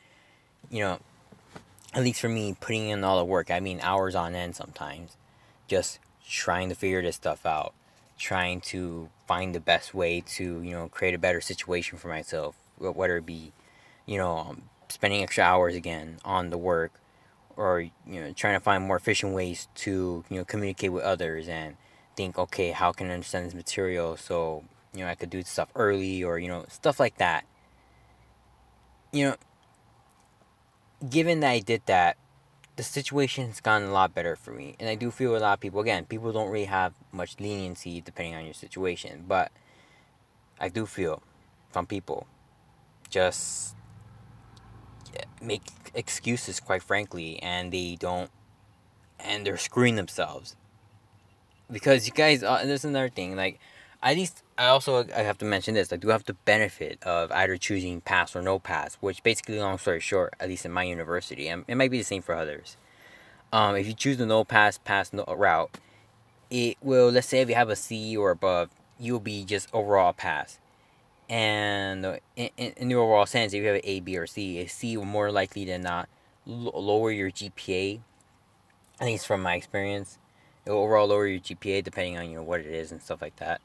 [0.69, 0.99] you know,
[1.93, 3.51] at least for me, putting in all the work.
[3.51, 5.15] I mean, hours on end sometimes,
[5.67, 7.73] just trying to figure this stuff out,
[8.17, 12.55] trying to find the best way to you know create a better situation for myself,
[12.77, 13.53] whether it be
[14.05, 14.55] you know,
[14.89, 16.99] spending extra hours again on the work
[17.57, 21.47] or you know trying to find more efficient ways to you know communicate with others
[21.47, 21.75] and
[22.15, 24.63] think okay how can i understand this material so
[24.93, 27.45] you know i could do stuff early or you know stuff like that.
[29.11, 29.35] You know
[31.09, 32.17] given that i did that
[32.75, 34.75] the situation has gotten a lot better for me.
[34.79, 38.01] And i do feel a lot of people again people don't really have much leniency
[38.01, 39.51] depending on your situation but
[40.59, 41.21] i do feel
[41.71, 42.27] from people
[43.09, 43.75] just
[45.41, 48.29] make excuses, quite frankly, and they don't,
[49.19, 50.55] and they're screwing themselves.
[51.71, 53.59] Because you guys, uh, there's another thing, like,
[54.03, 55.91] at least I also I have to mention this.
[55.91, 59.77] I do have the benefit of either choosing pass or no pass, which basically, long
[59.79, 62.77] story short, at least in my university, and it might be the same for others.
[63.51, 65.79] Um, if you choose the no pass pass no route,
[66.49, 68.69] it will let's say if you have a C or above,
[68.99, 70.59] you'll be just overall pass
[71.29, 74.67] and in, in, the overall sense, if you have an A, B, or C, a
[74.67, 76.07] C will more likely than not
[76.45, 77.99] lower your GPA.
[78.99, 80.19] At least from my experience,
[80.65, 83.21] it will overall lower your GPA depending on you know what it is and stuff
[83.21, 83.61] like that.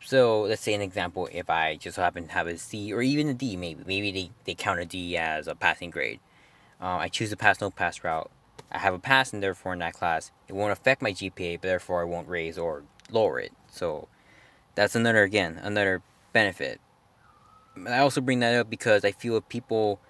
[0.00, 3.28] So let's say an example: if I just happen to have a C or even
[3.28, 6.20] a D, maybe maybe they, they count a D as a passing grade.
[6.80, 8.30] Uh, I choose a pass no pass route.
[8.70, 11.68] I have a pass, and therefore in that class, it won't affect my GPA, but
[11.68, 13.52] therefore I won't raise or lower it.
[13.70, 14.08] So
[14.74, 16.80] that's another again another benefit.
[17.86, 20.00] I also bring that up because I feel people,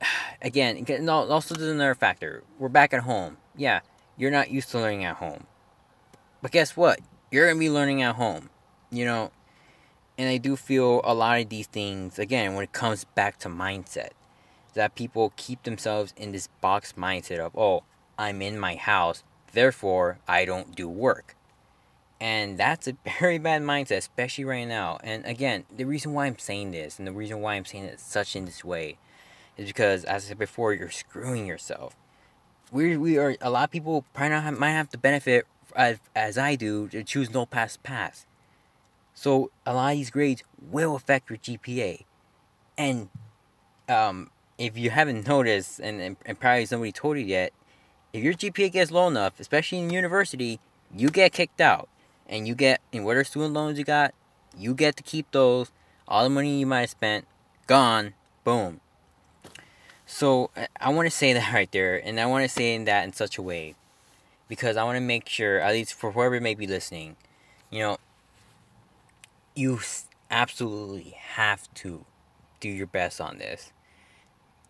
[0.42, 2.44] again, also there's another factor.
[2.58, 3.38] We're back at home.
[3.56, 3.80] Yeah,
[4.16, 5.46] you're not used to learning at home.
[6.42, 7.00] But guess what?
[7.30, 8.50] You're going to be learning at home.
[8.90, 9.30] You know,
[10.18, 13.48] and I do feel a lot of these things, again, when it comes back to
[13.48, 14.10] mindset,
[14.74, 17.84] that people keep themselves in this box mindset of, oh,
[18.18, 21.36] I'm in my house, therefore I don't do work.
[22.20, 24.98] And that's a very bad mindset, especially right now.
[25.02, 27.98] And again, the reason why I'm saying this and the reason why I'm saying it
[27.98, 28.98] such in this way
[29.56, 31.96] is because, as I said before, you're screwing yourself.
[32.70, 36.36] We, we are, a lot of people probably have, might have the benefit, as, as
[36.36, 38.26] I do, to choose no pass pass.
[39.14, 42.04] So a lot of these grades will affect your GPA.
[42.76, 43.08] And
[43.88, 47.52] um, if you haven't noticed, and, and, and probably somebody told you yet,
[48.12, 50.60] if your GPA gets low enough, especially in university,
[50.94, 51.88] you get kicked out
[52.30, 54.14] and you get in whatever student loans you got,
[54.56, 55.70] you get to keep those.
[56.08, 57.26] All the money you might have spent,
[57.66, 58.14] gone,
[58.44, 58.80] boom.
[60.06, 63.12] So I want to say that right there, and I want to say that in
[63.12, 63.74] such a way,
[64.48, 67.16] because I want to make sure, at least for whoever may be listening,
[67.70, 67.98] you know,
[69.54, 69.80] you
[70.30, 72.04] absolutely have to
[72.60, 73.72] do your best on this.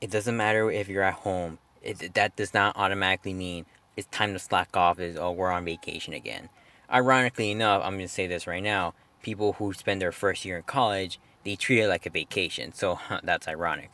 [0.00, 1.58] It doesn't matter if you're at home.
[1.82, 4.98] It, that does not automatically mean it's time to slack off.
[4.98, 6.48] Is oh we're on vacation again
[6.92, 10.56] ironically enough, I'm going to say this right now people who spend their first year
[10.56, 12.72] in college, they treat it like a vacation.
[12.72, 13.90] So that's ironic.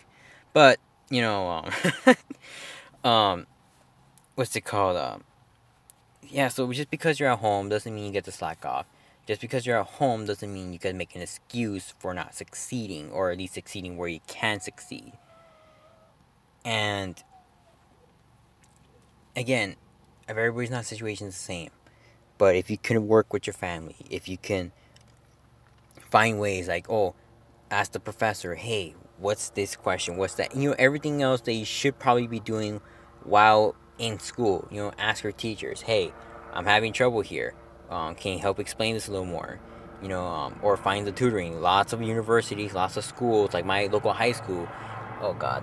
[0.52, 0.78] But,
[1.10, 2.16] you know, um,
[3.10, 3.46] um
[4.36, 4.96] what's it called?
[4.96, 5.24] Um,
[6.28, 8.86] yeah, so just because you're at home doesn't mean you get to slack off.
[9.26, 13.10] Just because you're at home doesn't mean you can make an excuse for not succeeding,
[13.10, 15.12] or at least succeeding where you can succeed.
[16.64, 17.22] And
[19.34, 19.76] again,
[20.28, 21.70] if everybody's not situation's the same.
[22.38, 24.72] But if you can work with your family, if you can
[26.10, 27.14] find ways like, oh,
[27.70, 30.16] ask the professor, hey, what's this question?
[30.16, 30.54] What's that?
[30.54, 32.80] You know, everything else that you should probably be doing
[33.24, 34.68] while in school.
[34.70, 36.12] You know, ask your teachers, hey,
[36.52, 37.54] I'm having trouble here.
[37.90, 39.60] Um, can you help explain this a little more?
[40.02, 41.62] You know, um, or find the tutoring.
[41.62, 44.68] Lots of universities, lots of schools, like my local high school.
[45.22, 45.62] Oh, God.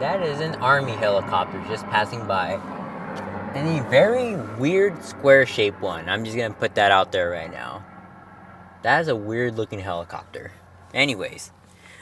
[0.00, 2.60] That is an army helicopter just passing by
[3.54, 6.08] and a very weird square shaped one.
[6.08, 7.84] I'm just gonna put that out there right now.
[8.82, 10.52] That is a weird looking helicopter.
[10.92, 11.50] Anyways,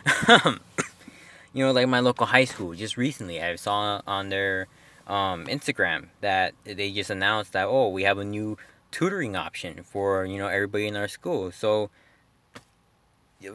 [0.29, 2.75] you know, like my local high school.
[2.75, 4.67] Just recently, I saw on their
[5.07, 8.57] um, Instagram that they just announced that oh, we have a new
[8.91, 11.53] tutoring option for you know everybody in our school.
[11.53, 11.91] So,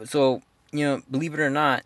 [0.05, 1.83] so you know, believe it or not,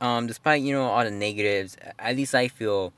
[0.00, 2.92] um, despite you know all the negatives, at least I feel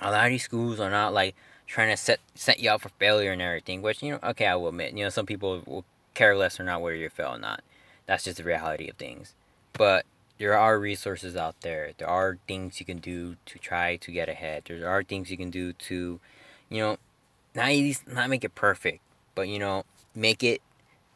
[0.00, 1.34] a lot of these schools are not like
[1.66, 3.82] trying to set set you up for failure and everything.
[3.82, 6.64] Which you know, okay, I will admit, you know, some people will care less or
[6.64, 7.62] not whether you fail or not.
[8.06, 9.34] That's just the reality of things.
[9.72, 10.06] But
[10.38, 11.92] there are resources out there.
[11.98, 14.64] There are things you can do to try to get ahead.
[14.66, 16.20] There are things you can do to,
[16.68, 16.96] you know,
[17.54, 17.72] not
[18.06, 19.00] not make it perfect,
[19.34, 20.60] but you know, make it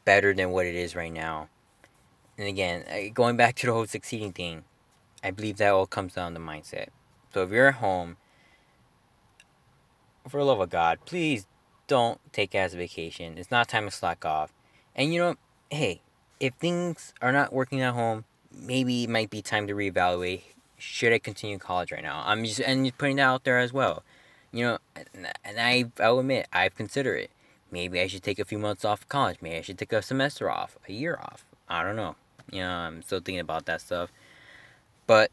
[0.04, 1.48] better than what it is right now.
[2.38, 4.64] And again, going back to the whole succeeding thing,
[5.22, 6.88] I believe that all comes down to mindset.
[7.34, 8.16] So if you're at home,
[10.28, 11.46] for the love of God, please
[11.86, 13.36] don't take it as a vacation.
[13.36, 14.52] It's not time to slack off.
[14.94, 15.34] And you know,
[15.70, 16.02] hey,
[16.38, 20.42] if things are not working at home, maybe it might be time to reevaluate.
[20.78, 22.22] Should I continue college right now?
[22.24, 24.02] I'm just and putting that out there as well.
[24.52, 24.78] You know,
[25.14, 27.30] and I I'll admit I've considered it.
[27.70, 29.38] Maybe I should take a few months off of college.
[29.40, 31.44] Maybe I should take a semester off, a year off.
[31.68, 32.16] I don't know.
[32.50, 34.10] You know, I'm still thinking about that stuff.
[35.06, 35.30] But,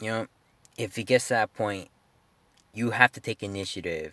[0.00, 0.26] you know,
[0.76, 1.88] if it gets to that point,
[2.74, 4.12] you have to take initiative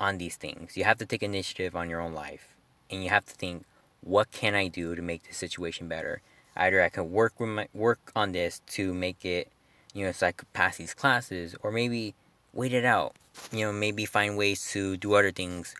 [0.00, 0.76] on these things.
[0.76, 2.54] You have to take initiative on your own life.
[2.90, 3.64] And you have to think,
[4.00, 6.22] what can I do to make the situation better?
[6.56, 9.48] Either I can work with my work on this to make it,
[9.92, 12.14] you know, so I could pass these classes, or maybe
[12.52, 13.14] wait it out.
[13.52, 15.74] You know, maybe find ways to do other things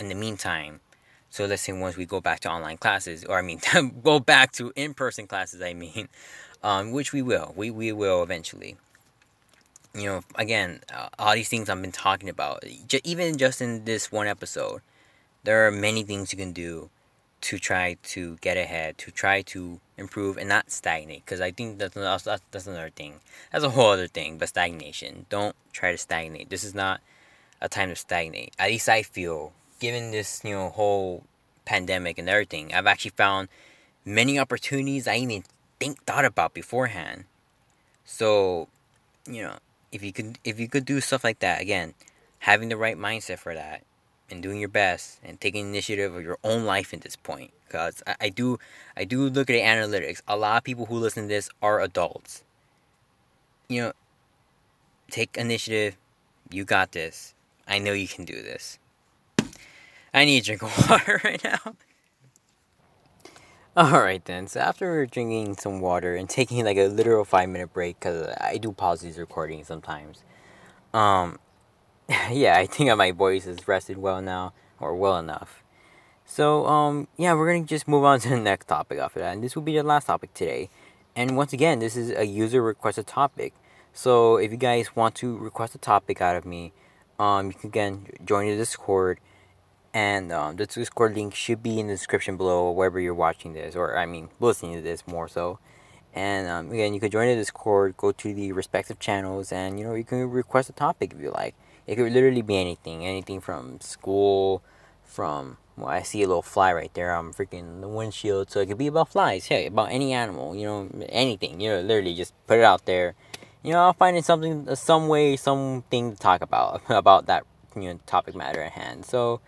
[0.00, 0.80] in the meantime.
[1.30, 3.60] So let's say once we go back to online classes, or I mean,
[4.02, 5.62] go back to in-person classes.
[5.62, 6.08] I mean,
[6.62, 7.52] um, which we will.
[7.56, 8.76] We we will eventually.
[9.96, 12.64] You know, again, uh, all these things I've been talking about,
[13.04, 14.82] even just in this one episode,
[15.44, 16.90] there are many things you can do
[17.42, 21.24] to try to get ahead, to try to improve and not stagnate.
[21.24, 23.20] Because I think that's, that's, that's another thing.
[23.52, 25.26] That's a whole other thing, but stagnation.
[25.28, 26.50] Don't try to stagnate.
[26.50, 27.00] This is not
[27.60, 28.54] a time to stagnate.
[28.58, 31.22] At least I feel, given this, you know, whole
[31.66, 33.48] pandemic and everything, I've actually found
[34.04, 35.44] many opportunities I even
[35.78, 37.24] think thought about beforehand.
[38.04, 38.68] So,
[39.26, 39.56] you know,
[39.94, 41.94] if you could if you could do stuff like that again,
[42.40, 43.82] having the right mindset for that,
[44.30, 48.02] and doing your best and taking initiative of your own life at this point because
[48.06, 48.58] I, I do
[48.96, 50.20] i do look at analytics.
[50.26, 52.44] A lot of people who listen to this are adults.
[53.68, 53.92] You know
[55.10, 55.96] take initiative.
[56.50, 57.34] You got this.
[57.68, 58.78] I know you can do this.
[60.12, 61.76] I need a drink of water right now
[63.76, 67.98] Alright then, so after drinking some water and taking like a literal five minute break,
[67.98, 70.22] because I do pause these recordings sometimes,
[70.92, 71.40] um,
[72.30, 75.64] yeah, I think my voice is rested well now, or well enough.
[76.24, 79.42] So, um, yeah, we're gonna just move on to the next topic after that, and
[79.42, 80.70] this will be the last topic today.
[81.16, 83.54] And once again, this is a user requested topic.
[83.92, 86.72] So, if you guys want to request a topic out of me,
[87.18, 89.18] um, you can again join the Discord,
[89.94, 93.76] and um, the Discord link should be in the description below, wherever you're watching this,
[93.76, 95.60] or I mean, listening to this more so.
[96.12, 99.84] And um, again, you can join the Discord, go to the respective channels, and you
[99.86, 101.54] know you can request a topic if you like.
[101.86, 104.62] It could literally be anything, anything from school,
[105.04, 107.14] from well, I see a little fly right there.
[107.14, 109.46] I'm freaking the windshield, so it could be about flies.
[109.46, 111.60] Hey, about any animal, you know, anything.
[111.60, 113.14] You know, literally just put it out there.
[113.62, 117.44] You know, I'll find it something, some way, something to talk about about that
[117.76, 119.04] you know topic matter at hand.
[119.04, 119.40] So,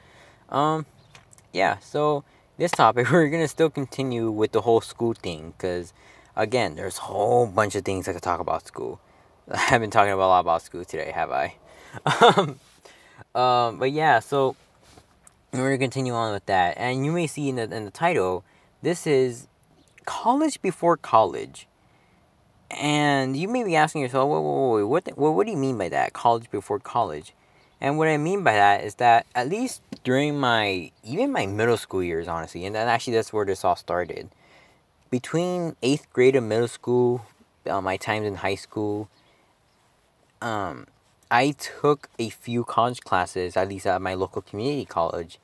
[0.48, 0.87] um,
[1.52, 1.78] yeah.
[1.78, 2.24] So
[2.59, 5.92] this topic, we're gonna still continue with the whole school thing, cause
[6.35, 9.00] again, there's a whole bunch of things I could talk about school.
[9.50, 11.54] I have been talking about a lot about school today, have I?
[12.04, 12.61] um,
[13.40, 14.56] um, but yeah, so
[15.52, 18.44] we're gonna continue on with that, and you may see in the in the title,
[18.82, 19.48] this is
[20.04, 21.66] college before college,
[22.70, 25.59] and you may be asking yourself, wait, wait, wait, what, the, what, what do you
[25.59, 26.12] mean by that?
[26.12, 27.32] College before college,
[27.80, 31.76] and what I mean by that is that at least during my even my middle
[31.76, 34.28] school years, honestly, and then actually that's where this all started.
[35.10, 37.26] Between eighth grade and middle school,
[37.68, 39.08] uh, my times in high school,
[40.40, 40.86] um,
[41.30, 45.38] I took a few college classes, at least at my local community college,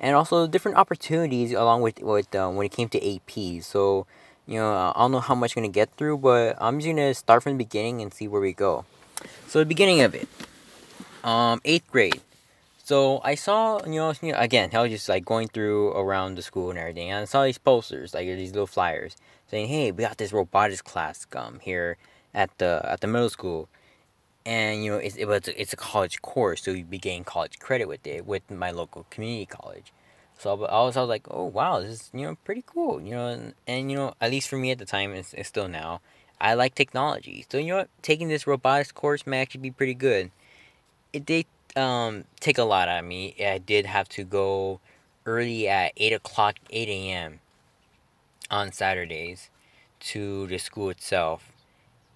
[0.00, 3.62] and also different opportunities along with with um, when it came to AP.
[3.62, 4.06] So,
[4.46, 7.14] you know, I don't know how much I'm gonna get through, but I'm just gonna
[7.14, 8.84] start from the beginning and see where we go.
[9.46, 10.28] So the beginning of it,
[11.26, 12.22] um, eighth grade.
[12.82, 16.70] So I saw, you know, again, I was just like going through around the school
[16.70, 19.16] and everything, and I saw these posters, like these little flyers,
[19.48, 21.98] saying, "Hey, we got this robotics class um here
[22.32, 23.68] at the at the middle school."
[24.46, 27.58] and you know it's it was it's a college course, so you'd be getting college
[27.58, 29.92] credit with it with my local community college.
[30.38, 33.10] So I was I was like, oh wow, this is you know pretty cool, you
[33.10, 35.68] know, and, and you know at least for me at the time, it's, it's still
[35.68, 36.00] now.
[36.40, 37.46] I like technology.
[37.50, 37.86] So you know?
[38.02, 40.30] Taking this robotics course may actually be pretty good.
[41.16, 41.46] It did
[41.76, 43.34] um, take a lot out of me.
[43.40, 44.80] I did have to go
[45.24, 47.40] early at 8 o'clock, 8 a.m.
[48.50, 49.48] on Saturdays
[50.00, 51.52] to the school itself.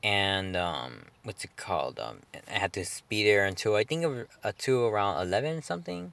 [0.05, 1.99] And um, what's it called?
[1.99, 6.13] Um, I had to be there until I think of, until around 11 something.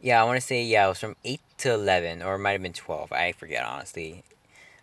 [0.00, 2.52] Yeah, I want to say yeah, it was from 8 to 11 or it might
[2.52, 3.10] have been 12.
[3.10, 4.22] I forget honestly.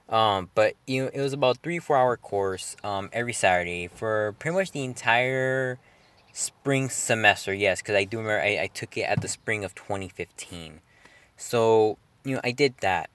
[0.09, 4.35] Um, but you know, it was about three four hour course um, every Saturday for
[4.37, 5.79] pretty much the entire
[6.35, 7.53] spring semester.
[7.53, 10.81] Yes, because I do remember I, I took it at the spring of twenty fifteen.
[11.37, 13.09] So you know, I did that,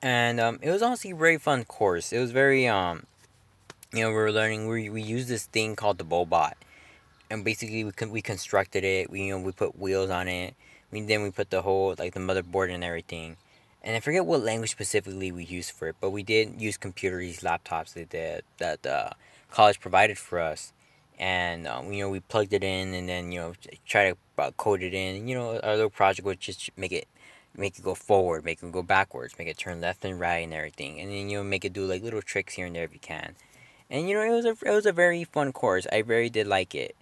[0.00, 2.12] and um, it was honestly a very fun course.
[2.12, 3.06] It was very um,
[3.92, 4.68] you know, we were learning.
[4.68, 6.56] We we used this thing called the Boe-Bot,
[7.30, 9.10] and basically we con- we constructed it.
[9.10, 10.54] We you know we put wheels on it.
[10.90, 13.36] We then we put the whole like the motherboard and everything
[13.82, 17.40] and I forget what language specifically we used for it, but we did use computers,
[17.40, 18.10] laptops that
[18.58, 19.16] that, that
[19.50, 20.72] college provided for us,
[21.20, 23.52] and um, you know we plugged it in, and then you know
[23.86, 25.28] try to uh, code it in.
[25.28, 27.06] You know our little project would just make it
[27.56, 30.52] make it go forward, make it go backwards, make it turn left and right and
[30.52, 32.92] everything, and then you know make it do like little tricks here and there if
[32.92, 33.36] you can.
[33.88, 35.86] And you know it was a it was a very fun course.
[35.92, 36.96] I very did like it,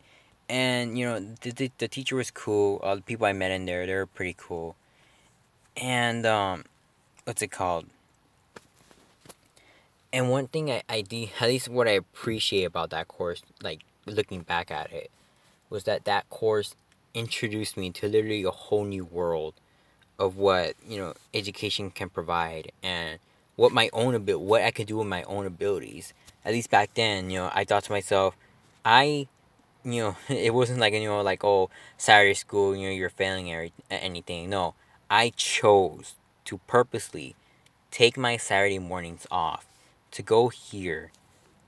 [0.51, 2.81] and you know the the, the teacher was cool.
[2.83, 4.77] All the people I met in there they were pretty cool
[5.81, 6.65] and um,
[7.25, 7.87] what's it called?
[10.13, 13.81] And one thing I, I de- at least what I appreciate about that course, like
[14.09, 15.11] looking back at it,
[15.71, 16.75] was that that course
[17.15, 19.55] introduced me to literally a whole new world
[20.19, 23.19] of what you know education can provide and
[23.57, 26.13] what my own ability, what I could do with my own abilities.
[26.45, 28.37] At least back then, you know, I thought to myself,
[28.85, 29.27] I,
[29.85, 33.51] you know, it wasn't like you know like oh Saturday school, you know, you're failing
[33.53, 34.51] at anything.
[34.51, 34.75] No,
[35.11, 36.15] I chose
[36.47, 37.35] to purposely
[37.91, 39.67] take my Saturday mornings off
[40.11, 41.11] to go here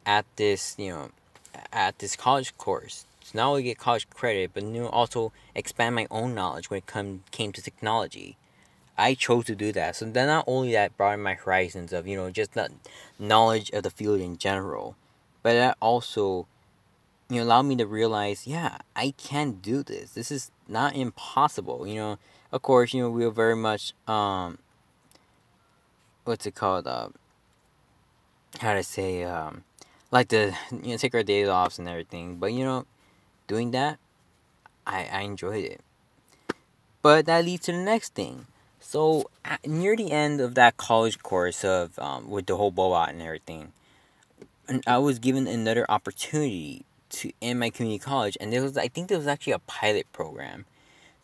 [0.07, 1.11] at this, you know,
[1.72, 6.34] at this college course So not only get college credit, but also expand my own
[6.34, 8.36] knowledge when it come came to technology.
[8.98, 9.96] I chose to do that.
[9.96, 12.68] So then not only that broadened my horizons of, you know, just the
[13.18, 14.94] knowledge of the field in general,
[15.42, 16.46] but that also
[17.30, 20.12] you know allowed me to realize, yeah, I can do this.
[20.12, 22.18] This is not impossible, you know
[22.53, 24.59] of course, you know, we are very much um
[26.24, 26.86] what's it called?
[26.86, 27.09] Uh,
[28.61, 29.64] how to say um
[30.11, 32.36] like to you know take our days off and everything.
[32.36, 32.86] But you know,
[33.46, 33.98] doing that,
[34.86, 35.80] I I enjoyed it.
[37.02, 38.46] But that leads to the next thing.
[38.80, 43.11] So at, near the end of that college course of um, with the whole Boe-Bot
[43.11, 43.72] and everything,
[44.68, 48.88] and I was given another opportunity to in my community college, and there was I
[48.88, 50.66] think there was actually a pilot program,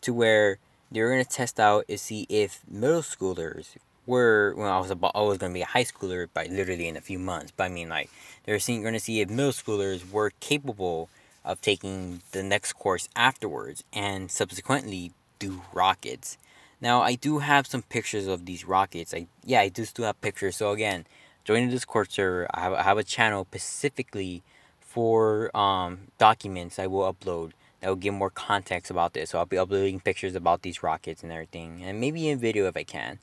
[0.01, 0.59] to where
[0.91, 3.75] they were gonna test out and see if middle schoolers
[4.07, 6.97] were when I was about I was gonna be a high schooler by literally in
[6.97, 7.51] a few months.
[7.55, 8.09] But I mean like
[8.45, 11.09] they're seeing gonna see if middle schoolers were capable
[11.45, 16.37] of taking the next course afterwards and subsequently do rockets.
[16.81, 19.13] Now I do have some pictures of these rockets.
[19.13, 20.55] I yeah I do still have pictures.
[20.55, 21.05] So again,
[21.43, 22.47] join the Discord server.
[22.53, 24.41] I have, I have a channel specifically
[24.79, 27.51] for um, documents I will upload
[27.81, 29.29] that will give more context about this.
[29.29, 32.75] So I'll be uploading pictures about these rockets and everything, and maybe in video if
[32.75, 33.19] I can.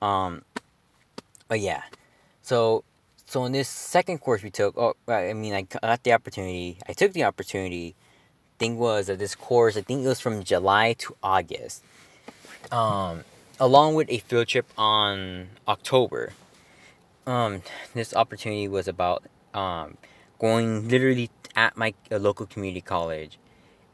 [0.00, 0.42] Um,
[1.48, 1.82] but yeah,
[2.42, 2.84] so
[3.26, 6.78] so in this second course we took, oh, I mean, I got the opportunity.
[6.88, 7.94] I took the opportunity.
[8.58, 11.84] Thing was that this course, I think it was from July to August,
[12.72, 13.22] um,
[13.60, 16.32] along with a field trip on October.
[17.24, 17.62] Um,
[17.94, 19.22] this opportunity was about
[19.54, 19.96] um,
[20.40, 23.38] going literally at my local community college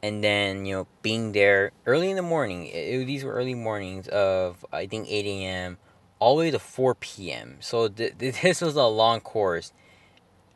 [0.05, 4.07] and then you know being there early in the morning it, these were early mornings
[4.09, 5.77] of i think 8 a.m
[6.19, 9.73] all the way to 4 p.m so th- this was a long course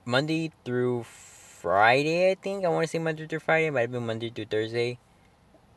[0.05, 3.91] monday through friday i think i want to say monday through friday it might have
[3.91, 4.97] been monday through thursday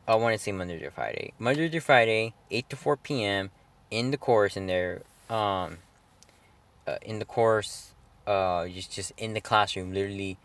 [0.07, 3.51] i want to say monday through friday monday through friday 8 to 4 p.m
[3.91, 5.79] in the course in there um
[6.87, 7.93] uh, in the course
[8.27, 10.37] uh just just in the classroom literally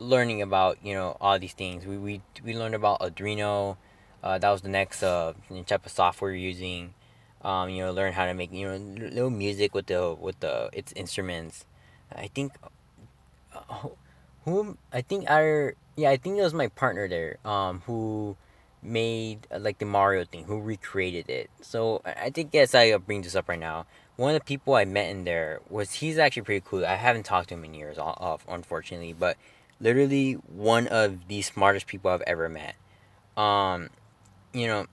[0.00, 1.86] learning about you know all these things.
[1.86, 3.76] We we we learned about Arduino.
[4.22, 5.34] Uh, that was the next uh
[5.66, 6.94] type of software you're using.
[7.42, 10.68] Um, you know, learn how to make you know little music with the with the
[10.72, 11.64] its instruments.
[12.14, 12.52] I think,
[13.54, 13.88] uh,
[14.44, 17.38] who I think our yeah I think it was my partner there.
[17.44, 18.36] Um, who
[18.82, 21.50] made uh, like the Mario thing, who recreated it.
[21.60, 23.86] So I think yes, I bring this up right now.
[24.16, 26.84] One of the people I met in there was he's actually pretty cool.
[26.84, 29.36] I haven't talked to him in years, off unfortunately, but
[29.80, 32.74] literally one of the smartest people I've ever met.
[33.36, 33.88] Um,
[34.52, 34.86] you know,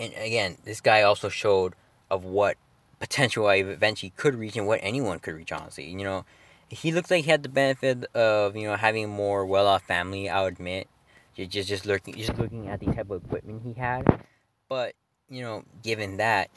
[0.00, 1.74] and again, this guy also showed
[2.10, 2.56] of what
[2.98, 5.52] potential I eventually could reach and what anyone could reach.
[5.52, 6.24] Honestly, you know,
[6.68, 10.28] he looked like he had the benefit of you know having more well-off family.
[10.28, 10.88] I'll admit,
[11.36, 14.24] just just looking just looking at the type of equipment he had,
[14.68, 14.94] but
[15.28, 16.50] you know, given that,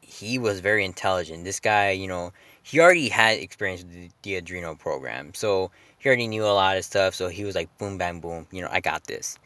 [0.00, 1.44] he was very intelligent.
[1.44, 6.26] This guy, you know, he already had experience with the, the program, so he already
[6.26, 7.14] knew a lot of stuff.
[7.14, 8.46] So he was like, boom, bam, boom.
[8.50, 9.38] You know, I got this.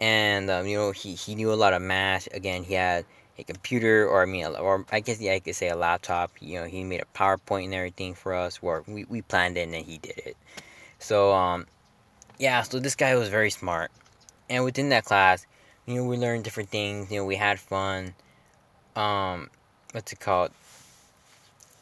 [0.00, 2.28] And um, you know, he he knew a lot of math.
[2.34, 3.04] Again, he had
[3.38, 6.32] a computer, or I mean, or I guess yeah, I could say a laptop.
[6.40, 9.62] You know, he made a PowerPoint and everything for us, where we, we planned it
[9.62, 10.36] and then he did it.
[10.98, 11.66] So um,
[12.38, 13.90] yeah, so this guy was very smart,
[14.50, 15.46] and within that class,
[15.86, 17.10] you know, we learned different things.
[17.10, 18.14] You know, we had fun.
[18.94, 19.50] Um,
[19.92, 20.50] what's it called?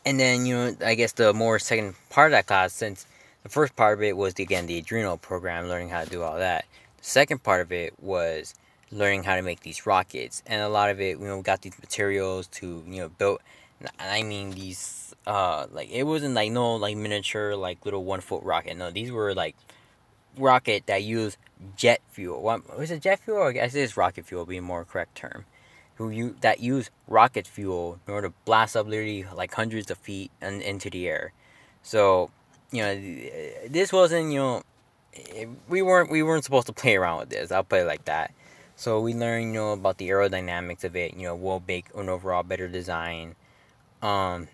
[0.07, 3.07] And then you know, I guess the more second part of that class, since
[3.43, 6.23] the first part of it was the, again the Arduino program, learning how to do
[6.23, 6.65] all that.
[7.07, 8.55] Second part of it was
[8.91, 11.61] learning how to make these rockets, and a lot of it, you know, we got
[11.61, 13.41] these materials to you know build.
[13.99, 18.43] I mean these, uh, like it wasn't like no like miniature like little one foot
[18.43, 18.79] rocket.
[18.79, 19.55] No, these were like
[20.39, 21.37] rocket that use
[21.77, 22.41] jet fuel.
[22.41, 23.37] What was it jet fuel?
[23.37, 25.45] Or I guess it's rocket fuel, be a more correct term.
[25.97, 29.99] Who you that use rocket fuel in order to blast up literally like hundreds of
[29.99, 31.35] feet and into the air.
[31.83, 32.31] So
[32.73, 32.95] you know,
[33.69, 34.63] this wasn't you know,
[35.69, 37.53] we weren't we weren't supposed to play around with this.
[37.53, 38.33] I'll put it like that.
[38.77, 41.15] So we learned, you know, about the aerodynamics of it.
[41.15, 43.37] You know, will make an overall better design.
[44.03, 44.49] Um,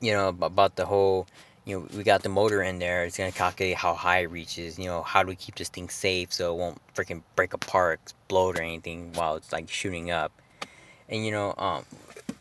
[0.00, 1.26] you know, about the whole,
[1.64, 3.04] you know, we got the motor in there.
[3.04, 4.78] It's gonna calculate how high it reaches.
[4.78, 8.00] You know, how do we keep this thing safe so it won't freaking break apart,
[8.02, 10.32] explode, or anything while it's like shooting up.
[11.08, 11.84] And you know, um,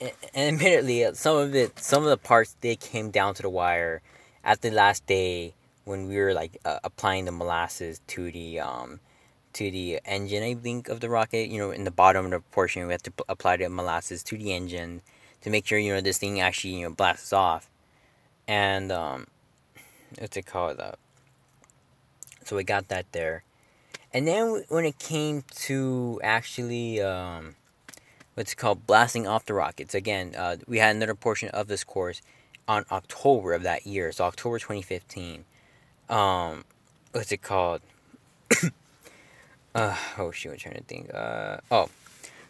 [0.02, 3.50] and admittedly, uh, some of it, some of the parts, they came down to the
[3.50, 4.02] wire
[4.44, 5.54] at the last day
[5.86, 9.00] when we were like uh, applying the molasses to the um
[9.54, 11.50] to the engine, I think, of the rocket.
[11.50, 14.24] You know, in the bottom of the portion, we have to p- apply the molasses
[14.24, 15.02] to the engine
[15.42, 17.70] to make sure you know this thing actually you know blasts off.
[18.48, 19.28] And um,
[20.18, 20.80] what's it called?
[20.80, 20.94] Uh,
[22.44, 23.44] so we got that there,
[24.14, 27.56] and then when it came to actually um,
[28.34, 32.22] what's called blasting off the rockets again, uh, we had another portion of this course
[32.68, 35.46] on October of that year, so October twenty fifteen.
[36.14, 36.64] Um,
[37.12, 37.82] what's it called?
[39.74, 41.12] uh, oh shoot, I'm trying to think.
[41.12, 41.90] Uh, oh,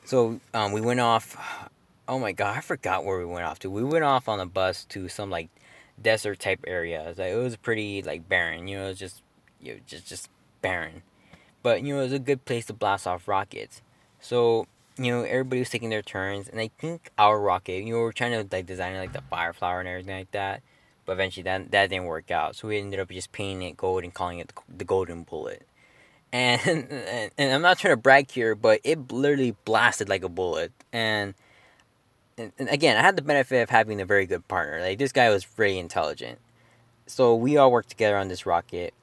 [0.04, 1.70] so um, we went off.
[2.06, 3.70] Oh my god, I forgot where we went off to.
[3.70, 5.48] We went off on a bus to some like
[6.02, 7.18] desert type areas.
[7.18, 8.68] Like, it was pretty like barren.
[8.68, 9.22] You know, it was just
[9.62, 10.30] you know, just just
[10.62, 11.02] barren.
[11.62, 13.82] But you know, it was a good place to blast off rockets.
[14.20, 18.00] So you know, everybody was taking their turns, and I think our rocket, you know,
[18.00, 20.62] we were trying to like design like the fire flower and everything like that.
[21.06, 22.56] But eventually, that that didn't work out.
[22.56, 25.68] So we ended up just painting it gold and calling it the golden bullet
[26.34, 26.60] and,
[26.92, 30.74] and and I'm not trying to brag here, but it literally blasted like a bullet.
[30.92, 31.36] And,
[32.38, 34.82] and and again, I had the benefit of having a very good partner.
[34.82, 36.40] Like this guy was very intelligent,
[37.06, 38.94] so we all worked together on this rocket.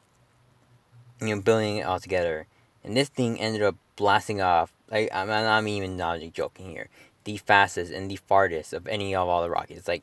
[1.20, 2.46] You know, building it all together,
[2.82, 4.72] and this thing ended up blasting off.
[4.90, 6.88] Like I'm, I'm even not even joking here.
[7.24, 9.86] The fastest and the farthest of any of all the rockets.
[9.86, 10.02] Like,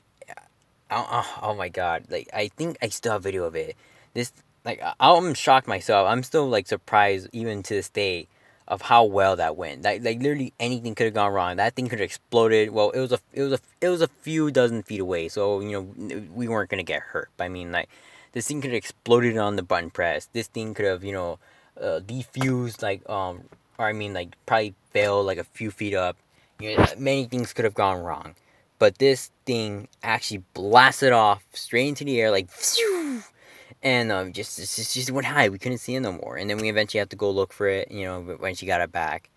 [0.91, 2.05] oh, oh, my god!
[2.09, 3.75] Like I think I still have video of it.
[4.13, 4.31] This
[4.65, 6.07] like I'm shocked myself.
[6.07, 8.27] I'm still like surprised even to this day
[8.67, 9.83] of how well that went.
[9.83, 11.55] Like like literally anything could have gone wrong.
[11.55, 12.71] That thing could have exploded.
[12.71, 15.61] Well, it was a it was a it was a few dozen feet away, so
[15.61, 17.29] you know we weren't gonna get hurt.
[17.39, 17.89] I mean like
[18.33, 20.27] this thing could have exploded on the button press.
[20.33, 21.39] This thing could have you know
[21.79, 23.43] uh, defused like um
[23.77, 26.17] or I mean like probably fell like a few feet up.
[26.59, 28.35] You know, many things could have gone wrong.
[28.80, 32.49] But this thing actually blasted off straight into the air like
[33.84, 35.49] and um, just, just just went high.
[35.49, 37.67] We couldn't see it no more, and then we eventually had to go look for
[37.67, 37.91] it.
[37.91, 39.30] You know, when she got it back,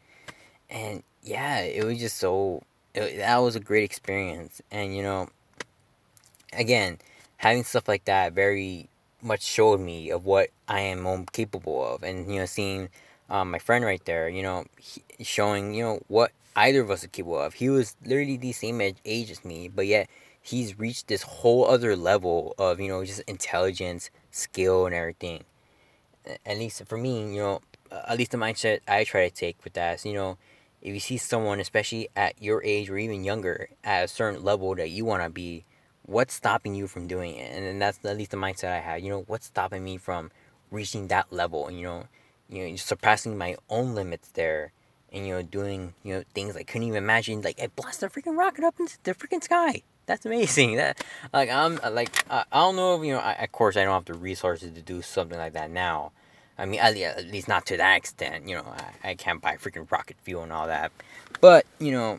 [0.69, 2.63] and yeah, it was just so.
[2.95, 5.29] It, that was a great experience, and you know,
[6.53, 6.99] again,
[7.37, 8.89] having stuff like that very
[9.23, 12.89] much showed me of what I am capable of, and you know, seeing
[13.29, 16.33] um, my friend right there, you know, he, showing you know what
[16.67, 17.55] either of us are capable of.
[17.55, 20.09] He was literally the same age as me, but yet
[20.41, 25.45] he's reached this whole other level of you know just intelligence skill and everything.
[26.47, 29.73] At least for me you know at least the mindset i try to take with
[29.73, 30.39] that is you know
[30.81, 34.75] if you see someone especially at your age or even younger at a certain level
[34.75, 35.65] that you want to be
[36.03, 37.53] what's stopping you from doing it?
[37.53, 40.31] And, that's at least the mindset i have you know what's stopping me from
[40.71, 41.67] reaching that level?
[41.67, 42.07] And you know
[42.49, 44.73] you know surpassing my own limits there
[45.13, 48.09] and you know doing you know things I couldn't even imagine like I blast a
[48.09, 50.77] freaking rocket up into the freaking sky that's amazing.
[50.81, 51.03] That
[51.33, 53.21] like I'm like I, I don't know if you know.
[53.21, 56.13] I, of course, I don't have the resources to do something like that now.
[56.59, 58.49] I mean, at, at least not to that extent.
[58.49, 60.91] You know, I, I can't buy freaking rocket fuel and all that.
[61.41, 62.19] But you know,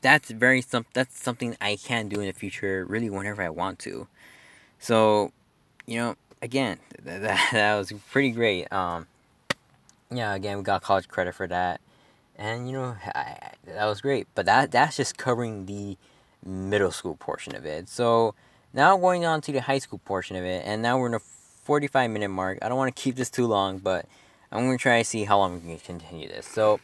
[0.00, 2.86] that's very some that's something I can do in the future.
[2.88, 4.06] Really, whenever I want to.
[4.78, 5.32] So,
[5.86, 8.72] you know, again, that, that, that was pretty great.
[8.72, 9.06] Um,
[10.10, 11.80] yeah, again, we got college credit for that,
[12.36, 14.28] and you know, I, that was great.
[14.34, 15.96] But that that's just covering the
[16.44, 17.88] middle school portion of it.
[17.88, 18.34] So
[18.72, 21.20] now going on to the high school portion of it, and now we're in a
[21.20, 22.58] forty-five minute mark.
[22.62, 24.06] I don't want to keep this too long, but
[24.52, 26.46] I'm gonna try to see how long we can continue this.
[26.46, 26.80] So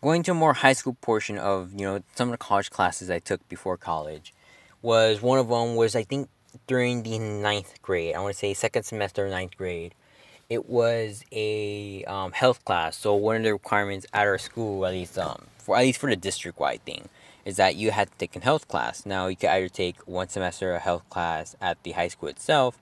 [0.00, 3.10] going to a more high school portion of you know some of the college classes
[3.10, 4.34] I took before college
[4.82, 6.28] was one of them was I think
[6.66, 8.14] during the ninth grade.
[8.14, 9.94] I want to say second semester ninth grade
[10.52, 12.94] it was a um, health class.
[12.96, 16.10] So one of the requirements at our school, at least um, for at least for
[16.10, 17.08] the district wide thing,
[17.46, 19.06] is that you had to take a health class.
[19.06, 22.78] Now you could either take one semester a health class at the high school itself,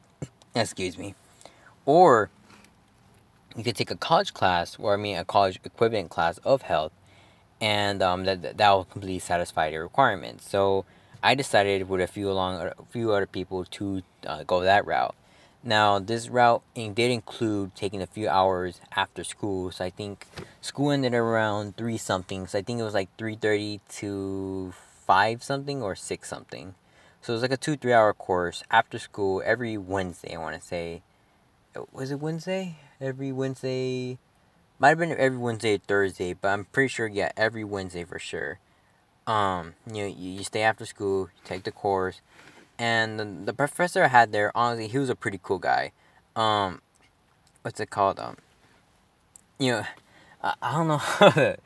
[0.56, 1.14] excuse me,
[1.86, 2.30] or
[3.56, 6.92] you could take a college class, or I mean a college equivalent class of health,
[7.60, 10.50] and um, that that will completely satisfy the requirements.
[10.50, 10.84] So
[11.22, 15.14] I decided with a few along a few other people to uh, go that route.
[15.66, 19.70] Now, this route did include taking a few hours after school.
[19.70, 20.26] So I think
[20.60, 22.46] school ended around 3 something.
[22.46, 24.74] So I think it was like 3.30 to
[25.06, 26.74] 5 something or 6 something.
[27.22, 30.60] So it was like a 2 3 hour course after school every Wednesday, I want
[30.60, 31.02] to say.
[31.92, 32.76] Was it Wednesday?
[33.00, 34.18] Every Wednesday.
[34.78, 38.58] Might have been every Wednesday Thursday, but I'm pretty sure, yeah, every Wednesday for sure.
[39.26, 42.20] Um, you know, you, you stay after school, you take the course,
[42.78, 45.92] and the, professor I had there, honestly, he was a pretty cool guy.
[46.34, 46.80] Um,
[47.62, 48.18] what's it called?
[48.18, 48.36] Um,
[49.58, 49.84] you know,
[50.42, 51.56] I, I don't know how to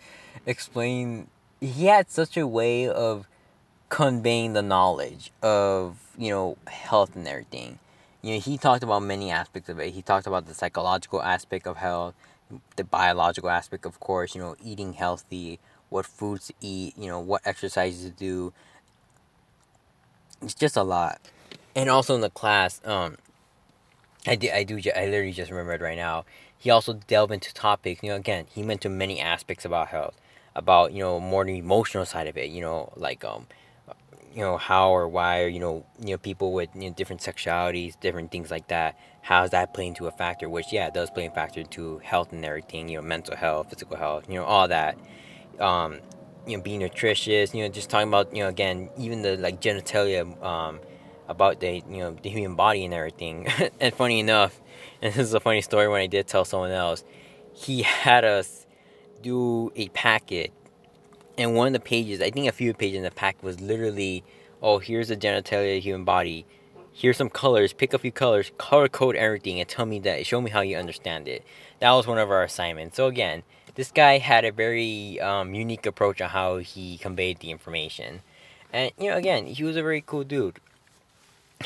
[0.47, 1.29] explain.
[1.61, 3.27] He had such a way of
[3.89, 7.79] conveying the knowledge of you know health and everything.
[8.21, 9.95] You know, he talked about many aspects of it.
[9.95, 12.15] He talked about the psychological aspect of health,
[12.77, 14.35] the biological aspect, of course.
[14.35, 16.99] You know, eating healthy, what foods to eat.
[16.99, 18.53] You know, what exercises to do
[20.43, 21.21] it's just a lot.
[21.75, 23.19] And also in the class, um,
[24.27, 26.25] I did, I do, I literally just remembered right now.
[26.59, 28.03] He also delved into topics.
[28.03, 30.17] You know, again, he went to many aspects about health,
[30.57, 32.51] about you know more the emotional side of it.
[32.51, 33.47] You know, like um,
[34.35, 37.23] you know how or why or you know you know people with you know, different
[37.23, 38.99] sexualities, different things like that.
[39.23, 40.49] How does that play into a factor?
[40.49, 42.89] Which yeah, does play a factor into health and everything.
[42.89, 44.25] You know, mental health, physical health.
[44.29, 44.99] You know, all that.
[45.61, 46.01] Um,
[46.49, 49.61] you know being nutritious you know just talking about you know again even the like
[49.61, 50.81] genitalia um
[51.29, 53.47] about the you know the human body and everything.
[53.81, 54.61] And funny enough
[55.03, 57.05] and this is a funny story when i did tell someone else
[57.53, 58.67] he had us
[59.23, 60.53] do a packet
[61.37, 64.25] and one of the pages i think a few pages in the packet was literally
[64.63, 66.47] oh here's the genitalia the human body.
[66.93, 67.73] Here's some colors.
[67.73, 70.77] Pick a few colors color code everything and tell me that show me how you
[70.77, 71.45] understand it.
[71.79, 72.97] That was one of our assignments.
[72.97, 73.45] So again
[73.79, 78.23] this guy had a very um, unique approach on how he conveyed the information.
[78.73, 80.59] And, you know, again, he was a very cool dude.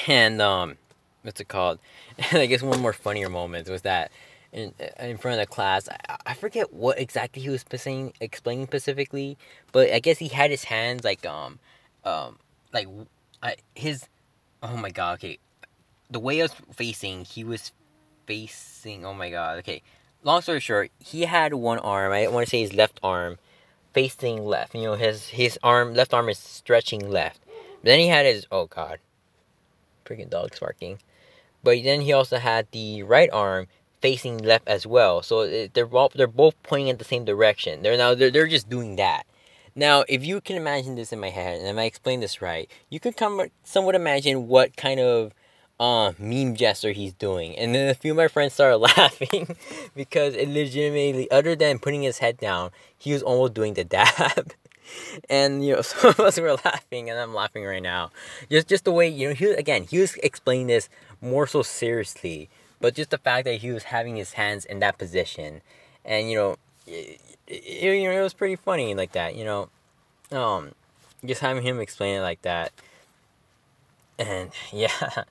[0.07, 0.77] And, um,
[1.23, 1.79] what's it called?
[2.33, 4.13] I guess one more funnier moment was that
[4.53, 8.67] in, in front of the class, I, I forget what exactly he was saying, explaining
[8.67, 9.39] specifically,
[9.73, 11.61] but I guess he had his hands like, um,
[12.05, 12.39] um,
[12.75, 12.89] like,
[13.43, 14.07] I, his,
[14.63, 15.39] oh my god, okay.
[16.11, 17.73] The way I was facing, he was
[18.27, 19.83] facing, oh my god, okay
[20.23, 22.13] long story short, he had one arm.
[22.13, 23.39] I want to say his left arm
[23.93, 24.75] facing left.
[24.75, 27.41] You know, his his arm left arm is stretching left.
[27.83, 28.99] But then he had his oh god,
[30.05, 30.99] freaking dog barking.
[31.63, 33.69] But then he also had the right arm
[34.01, 35.23] facing left as well.
[35.23, 37.83] So it, they're both they're both pointing in the same direction.
[37.83, 39.25] They're now they're they're just doing that.
[39.75, 42.71] Now, if you can imagine this in my head, and if I explain this right,
[42.91, 45.33] you could come somewhat imagine what kind of
[45.83, 47.59] uh, meme gesture he's doing.
[47.59, 49.57] And then a few of my friends started laughing
[49.97, 54.55] because it legitimately, other than putting his head down, he was almost doing the dab.
[55.29, 58.13] and you know, some of us were laughing, and I'm laughing right now.
[58.49, 60.89] Just, just the way you know, he again, he was explaining this
[61.21, 62.49] more so seriously,
[62.81, 65.63] but just the fact that he was having his hands in that position,
[66.05, 66.57] and you know,
[66.87, 69.35] it, it, you know, it was pretty funny like that.
[69.35, 69.69] You know,
[70.31, 70.77] um,
[71.25, 72.71] just having him explain it like that,
[74.17, 75.25] and yeah.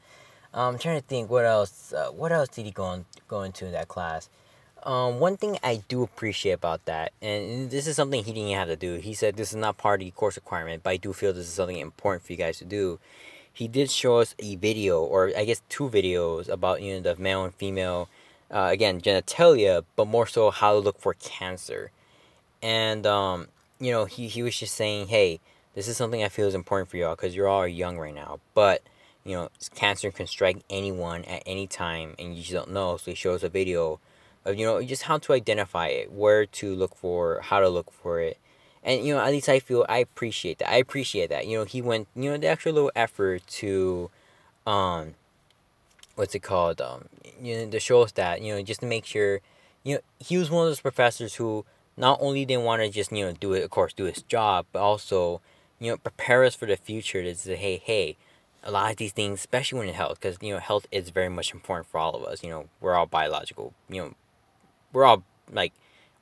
[0.54, 1.94] I'm trying to think what else.
[1.94, 4.30] Uh, what else did he go on go into in that class?
[4.84, 8.68] Um, one thing I do appreciate about that, and this is something he didn't have
[8.68, 8.96] to do.
[8.96, 11.48] He said this is not part of the course requirement, but I do feel this
[11.48, 13.00] is something important for you guys to do.
[13.54, 17.22] He did show us a video, or I guess two videos about you know the
[17.22, 18.10] male and female,
[18.50, 21.92] uh, again genitalia, but more so how to look for cancer,
[22.62, 23.48] and um,
[23.80, 25.40] you know he he was just saying, hey,
[25.76, 28.40] this is something I feel is important for y'all because you're all young right now,
[28.54, 28.82] but
[29.26, 32.98] you know, cancer can strike anyone at any time and you just don't know.
[32.98, 34.00] So he shows a video
[34.46, 37.92] of, you know, just how to identify it, where to look for, how to look
[37.92, 38.38] for it.
[38.84, 41.66] and you know at least I feel I appreciate that I appreciate that you know
[41.66, 44.10] he went you know the extra little effort to
[44.66, 45.14] um
[46.16, 47.06] what's it called um
[47.42, 49.40] you know to show us that you know just to make sure
[49.84, 51.66] you know he was one of those professors who
[51.98, 54.66] not only didn't want to just you know do it of course do his job
[54.72, 55.42] but also
[55.80, 58.18] you know prepare us for the future to say hey hey
[58.64, 61.30] a lot of these things especially when in health because you know health is very
[61.30, 64.14] much important for all of us you know we're all biological you know
[64.94, 65.74] we're all like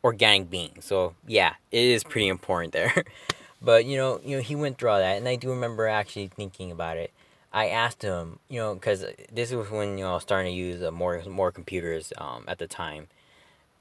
[0.04, 3.04] organic beings so yeah it is pretty important there.
[3.62, 6.30] But you know you know he went through all that and i do remember actually
[6.30, 7.12] thinking about it.
[7.52, 10.58] I asked him you know because this was when you know i was starting to
[10.58, 13.08] use uh, more more computers um, at the time.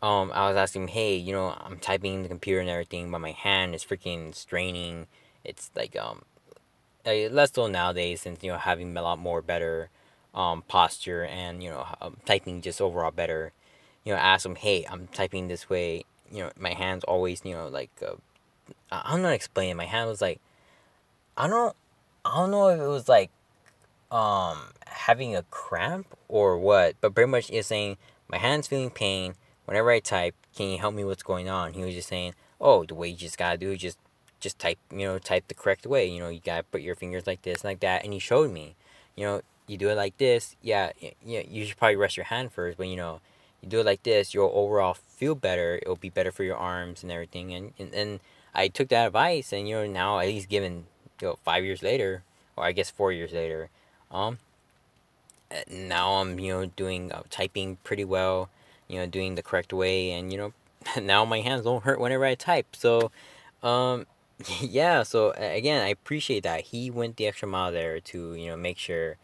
[0.03, 3.11] Um, I was asking him, hey, you know, I'm typing in the computer and everything,
[3.11, 5.09] but my hand is freaking straining.
[5.45, 6.23] It's like um,
[7.31, 9.91] less so nowadays since you know having a lot more better
[10.35, 13.53] um posture and you know um, typing just overall better.
[14.05, 16.05] You know, ask him, hey, I'm typing this way.
[16.31, 18.15] You know, my hands always, you know, like uh,
[18.91, 19.77] I'm not explaining.
[19.77, 20.41] My hand was like,
[21.37, 21.77] I don't,
[22.25, 23.31] I don't know if it was like,
[24.11, 27.99] um, having a cramp or what, but pretty much is saying
[28.29, 29.35] my hand's feeling pain
[29.67, 31.75] whenever I type, can you help me what's going on?
[31.75, 33.99] He was just saying, oh, the way you just gotta do is just
[34.41, 36.07] just type, you know, type the correct way.
[36.07, 38.75] You know, you gotta put your fingers like this, like that, and he showed me.
[39.17, 40.57] You know, you do it like this.
[40.63, 40.93] Yeah,
[41.25, 41.43] yeah.
[41.49, 43.21] You should probably rest your hand first, but you know,
[43.63, 45.79] you do it like this, you'll overall feel better.
[45.83, 47.53] It'll be better for your arms and everything.
[47.53, 48.21] And and, and
[48.55, 50.87] I took that advice, and you know, now at least given
[51.21, 52.23] you know five years later,
[52.57, 53.71] or I guess four years later,
[54.11, 54.39] um,
[55.71, 58.51] now I'm you know doing uh, typing pretty well
[58.89, 60.53] you know, doing the correct way, and you know,
[61.01, 62.75] now my hands don't hurt whenever I type.
[62.75, 63.13] So,
[63.63, 64.07] um,
[64.61, 65.03] yeah.
[65.03, 68.79] So again, I appreciate that he went the extra mile there to you know make
[68.79, 69.17] sure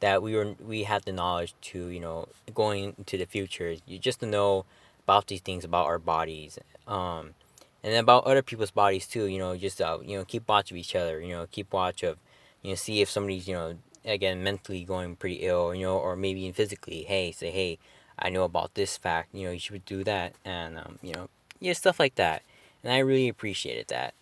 [0.00, 3.98] that we were we had the knowledge to you know going into the future, you
[3.98, 4.64] just to know
[5.04, 7.34] about these things about our bodies, um,
[7.82, 9.26] and about other people's bodies too.
[9.26, 11.20] You know, just uh, you know keep watch of each other.
[11.20, 12.18] You know, keep watch of
[12.62, 15.74] you know see if somebody's you know again mentally going pretty ill.
[15.74, 17.02] You know, or maybe even physically.
[17.02, 17.78] Hey, say hey
[18.18, 21.28] I know about this fact, you know, you should do that, and um, you know,
[21.60, 22.42] yeah, stuff like that.
[22.84, 24.14] And I really appreciated that.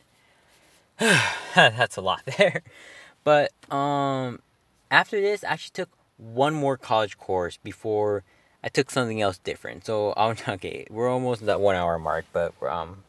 [1.55, 2.63] That's a lot there,
[3.25, 4.41] but um,
[4.91, 8.23] after this, I actually took one more college course before
[8.63, 9.87] I took something else different.
[9.87, 10.87] So I'm okay.
[10.91, 13.05] We're almost at that one hour mark, but um,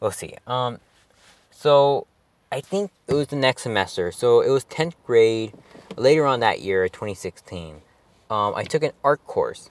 [0.00, 0.34] we'll see.
[0.46, 0.80] Um,
[1.50, 2.06] so
[2.50, 4.10] I think it was the next semester.
[4.12, 5.52] So it was tenth grade.
[5.96, 7.80] Later on that year, 2016,
[8.28, 9.70] um, I took an art course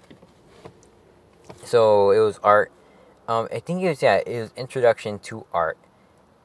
[1.65, 2.71] so it was art.
[3.27, 5.77] Um, I think it was yeah, it was introduction to art,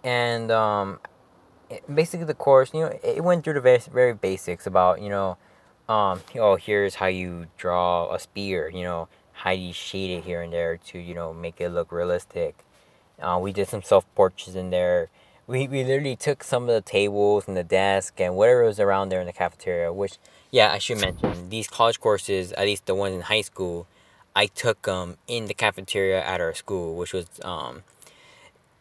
[0.02, 0.98] and um,
[1.92, 5.36] basically the course, you know, it went through the very very basics about you know,
[5.88, 10.42] um, oh here's how you draw a spear, you know, how you shade it here
[10.42, 12.64] and there to you know make it look realistic.
[13.20, 15.08] Uh, we did some self portraits in there.
[15.46, 19.08] We, we literally took some of the tables and the desk and whatever was around
[19.08, 19.92] there in the cafeteria.
[19.92, 20.18] Which
[20.50, 23.86] yeah, I should mention these college courses, at least the ones in high school
[24.34, 27.82] I took um in the cafeteria at our school, which was um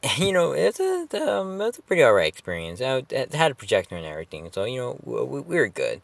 [0.18, 2.80] you know it's a um, it's a pretty alright experience.
[2.82, 6.02] It had a projector and everything, so you know we, we were good.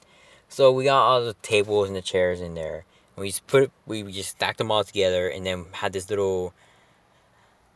[0.49, 2.85] So we got all the tables and the chairs in there.
[3.15, 6.53] And we just put we just stacked them all together, and then had this little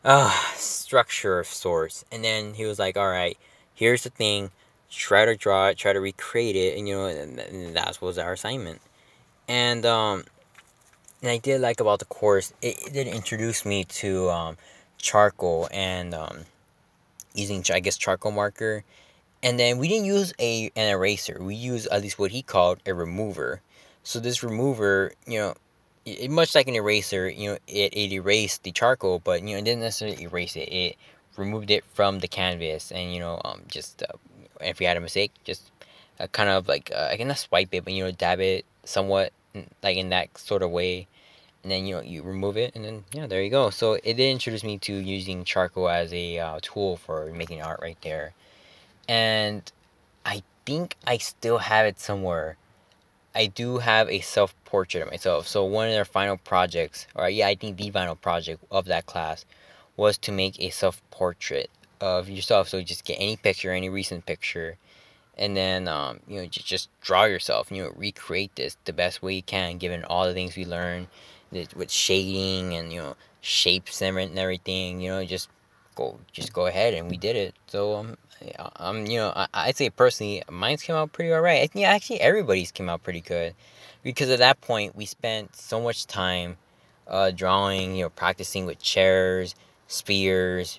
[0.04, 2.04] uh structure of sorts.
[2.12, 3.38] And then he was like, "All right,
[3.74, 4.50] here's the thing.
[4.90, 5.78] Try to draw it.
[5.78, 8.82] Try to recreate it." And you know, and that was our assignment.
[9.48, 10.24] And um,
[11.22, 14.56] and I did like about the course, it, it did introduce me to um,
[15.00, 16.40] charcoal and um,
[17.34, 18.84] using, I guess, charcoal marker.
[19.42, 21.38] And then we didn't use a an eraser.
[21.40, 23.62] We used at least what he called a remover.
[24.02, 25.54] So this remover, you know,
[26.04, 29.58] it, much like an eraser, you know, it, it erased the charcoal, but you know,
[29.58, 30.72] it didn't necessarily erase it.
[30.72, 30.96] It
[31.36, 34.16] removed it from the canvas, and you know, um, just uh,
[34.60, 35.70] if we had a mistake, just
[36.18, 39.32] uh, kind of like uh, I cannot swipe it, but you know, dab it somewhat
[39.82, 41.06] like in that sort of way
[41.62, 43.70] and then you know you remove it and then yeah there you go.
[43.70, 47.80] So it did introduce me to using charcoal as a uh, tool for making art
[47.82, 48.32] right there.
[49.08, 49.70] And
[50.24, 52.56] i think i still have it somewhere.
[53.34, 55.46] I do have a self portrait of myself.
[55.46, 59.06] So one of their final projects or yeah i think the final project of that
[59.06, 59.44] class
[59.96, 62.68] was to make a self portrait of yourself.
[62.68, 64.76] So you just get any picture any recent picture
[65.40, 69.22] and then um, you know just, just draw yourself you know recreate this the best
[69.22, 71.08] way you can given all the things we learn
[71.52, 75.48] with shading and you know shapes and everything you know just
[75.94, 78.16] go just go ahead and we did it so um
[78.76, 82.20] um you know I, i'd say personally mine's came out pretty alright i think actually
[82.20, 83.54] everybody's came out pretty good
[84.02, 86.56] because at that point we spent so much time
[87.08, 89.54] uh drawing you know practicing with chairs
[89.88, 90.78] spears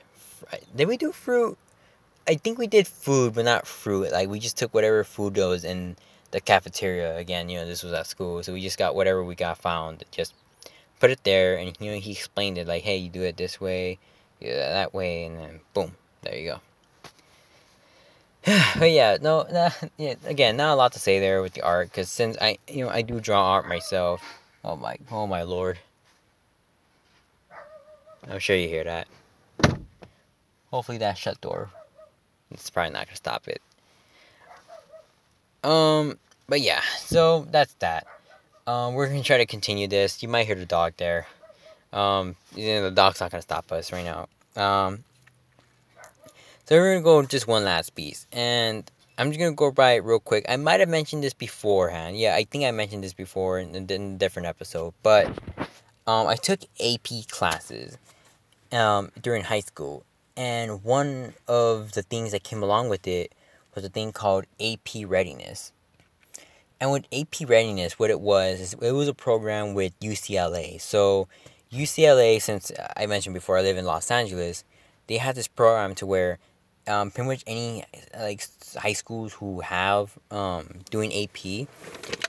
[0.76, 1.58] did we do fruit
[2.28, 4.12] I think we did food, but not fruit.
[4.12, 5.98] Like we just took whatever food was in
[6.32, 7.18] the cafeteria.
[7.18, 10.04] Again, you know, this was at school, so we just got whatever we got found,
[10.12, 10.34] just
[11.02, 13.60] put it there, and you know, he explained it like, hey, you do it this
[13.60, 13.98] way,
[14.40, 15.92] you do that way, and then boom,
[16.22, 16.62] there you go.
[18.80, 21.90] but yeah, no, nah, yeah, again, not a lot to say there with the art,
[21.90, 24.22] because since I, you know, I do draw art myself.
[24.64, 25.80] Oh my, oh my lord.
[28.30, 29.08] I'm sure you hear that.
[30.70, 31.70] Hopefully that shut door.
[32.52, 33.62] It's probably not gonna stop it.
[35.64, 38.06] Um, but yeah, so that's that.
[38.68, 40.22] Um, we're gonna try to continue this.
[40.22, 41.28] You might hear the dog there.
[41.92, 44.28] Um, you know, the dog's not gonna stop us right now.
[44.56, 45.04] Um,
[46.66, 50.04] so we're gonna go just one last piece, and I'm just gonna go by it
[50.04, 50.46] real quick.
[50.48, 52.18] I might have mentioned this beforehand.
[52.18, 55.28] Yeah, I think I mentioned this before in, in a different episode, but
[56.06, 57.98] um, I took AP classes
[58.72, 60.04] um, during high school,
[60.38, 63.34] and one of the things that came along with it
[63.74, 65.72] was a thing called AP Readiness.
[66.82, 70.82] And with AP Readiness, what it was is it was a program with UCLA.
[70.82, 71.28] So
[71.72, 74.64] UCLA, since I mentioned before, I live in Los Angeles,
[75.06, 76.40] they had this program to where
[76.88, 77.86] um, pretty much any
[78.20, 78.44] like
[78.78, 81.68] high schools who have um, doing AP,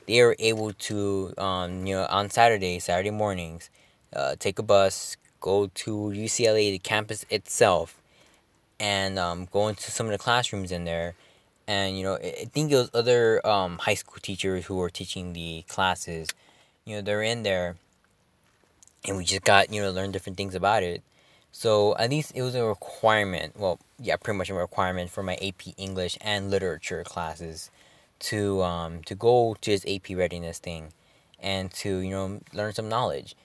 [0.06, 3.70] they are able to um, you know on Saturday, Saturday mornings,
[4.14, 7.98] uh, take a bus, go to UCLA, the campus itself,
[8.78, 11.14] and um, go into some of the classrooms in there.
[11.66, 15.32] And you know, I think it was other um, high school teachers who were teaching
[15.32, 16.34] the classes.
[16.84, 17.76] You know, they're in there,
[19.06, 21.02] and we just got you know learn different things about it.
[21.52, 23.58] So at least it was a requirement.
[23.58, 27.70] Well, yeah, pretty much a requirement for my AP English and literature classes
[28.20, 30.92] to um, to go to this AP readiness thing,
[31.40, 33.36] and to you know learn some knowledge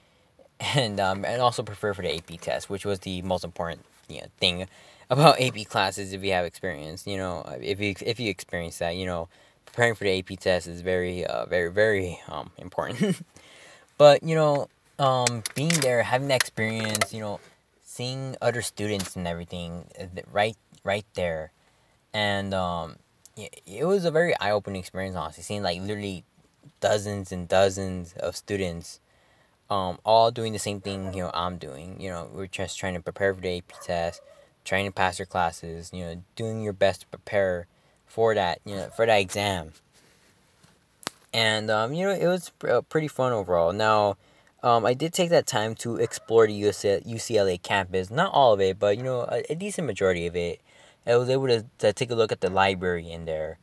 [0.60, 4.20] and um, and also prepare for the AP test, which was the most important you
[4.20, 4.66] know, thing
[5.10, 6.12] about AP classes.
[6.12, 9.28] If you have experience, you know, if you if you experience that, you know,
[9.66, 13.22] preparing for the AP test is very uh, very very um, important.
[13.98, 17.40] but you know, um, being there, having that experience, you know,
[17.84, 21.52] seeing other students and everything, uh, right right there,
[22.12, 22.96] and um,
[23.36, 25.14] it, it was a very eye opening experience.
[25.14, 26.24] Honestly, seeing like literally
[26.80, 29.00] dozens and dozens of students
[29.70, 32.00] um, all doing the same thing you know I'm doing.
[32.00, 34.22] You know, we're just trying to prepare for the AP test,
[34.64, 35.90] trying to pass your classes.
[35.92, 37.66] You know, doing your best to prepare
[38.06, 38.60] for that.
[38.64, 39.72] You know, for that exam.
[41.32, 43.72] And um, you know, it was uh, pretty fun overall.
[43.72, 44.16] Now,
[44.62, 48.10] um, I did take that time to explore the UCLA campus.
[48.10, 50.60] Not all of it, but you know, a, a decent majority of it.
[51.06, 53.58] I was able to, to take a look at the library in there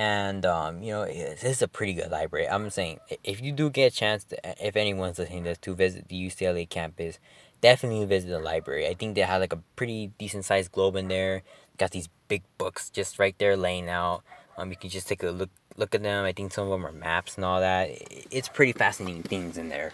[0.00, 2.48] and um, you know this is a pretty good library.
[2.48, 6.08] I'm saying if you do get a chance, to, if anyone's listening to to visit
[6.08, 7.18] the UCLA campus,
[7.60, 8.88] definitely visit the library.
[8.88, 11.42] I think they have like a pretty decent sized globe in there.
[11.76, 14.22] Got these big books just right there laying out.
[14.56, 16.24] Um, you can just take a look look at them.
[16.24, 17.90] I think some of them are maps and all that.
[18.30, 19.92] It's pretty fascinating things in there.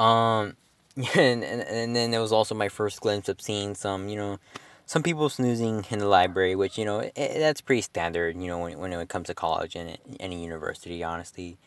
[0.00, 0.56] Um,
[1.14, 4.40] and, and and then it was also my first glimpse of seeing some you know
[4.88, 8.36] some people snoozing in the library, which you know it, that's pretty standard.
[8.40, 11.58] You know when when it comes to college and any university, honestly,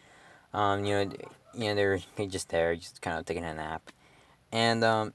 [0.54, 1.14] um, you know,
[1.54, 3.92] you know they're just there, just kind of taking a nap,
[4.52, 5.14] and um,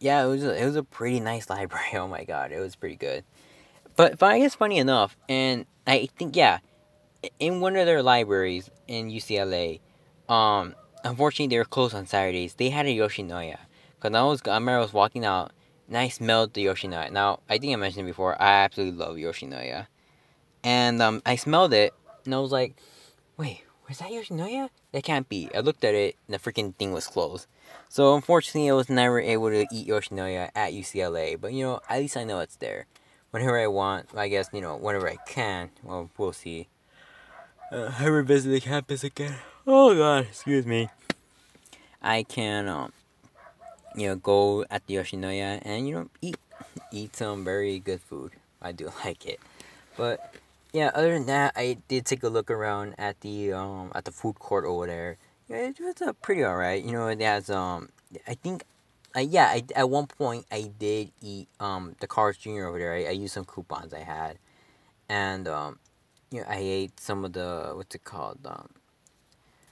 [0.00, 1.94] yeah, it was a, it was a pretty nice library.
[1.94, 3.22] Oh my god, it was pretty good.
[3.94, 6.58] But but I guess funny enough, and I think yeah,
[7.38, 9.78] in one of their libraries in UCLA,
[10.28, 10.74] um,
[11.04, 12.54] unfortunately they were closed on Saturdays.
[12.54, 13.58] They had a Yoshinoya.
[14.00, 15.52] Cause I was I remember I was walking out
[15.96, 17.10] I smelled the Yoshinoya.
[17.10, 19.86] Now, I think I mentioned before, I absolutely love Yoshinoya.
[20.62, 22.76] And um, I smelled it, and I was like,
[23.36, 24.68] wait, was that Yoshinoya?
[24.92, 25.48] That can't be.
[25.54, 27.46] I looked at it, and the freaking thing was closed.
[27.88, 31.40] So, unfortunately, I was never able to eat Yoshinoya at UCLA.
[31.40, 32.86] But, you know, at least I know it's there.
[33.30, 35.70] Whenever I want, I guess, you know, whenever I can.
[35.82, 36.68] Well, we'll see.
[37.72, 39.36] Uh, I revisit the campus again.
[39.66, 40.88] Oh, God, excuse me.
[42.00, 42.92] I can, um,
[43.98, 46.36] you know, go at the Yoshinoya and you know eat
[46.92, 48.32] eat some very good food.
[48.62, 49.40] I do like it,
[49.96, 50.34] but
[50.72, 50.90] yeah.
[50.94, 54.38] Other than that, I did take a look around at the um at the food
[54.38, 55.16] court over there.
[55.48, 56.84] Yeah, it was uh, pretty alright.
[56.84, 57.90] You know, it has um
[58.26, 58.64] I think.
[59.16, 62.66] Uh, yeah, I, at one point I did eat um the Carl's Jr.
[62.66, 62.92] over there.
[62.94, 64.38] I, I used some coupons I had,
[65.08, 65.78] and um,
[66.30, 68.68] you know I ate some of the what's it called um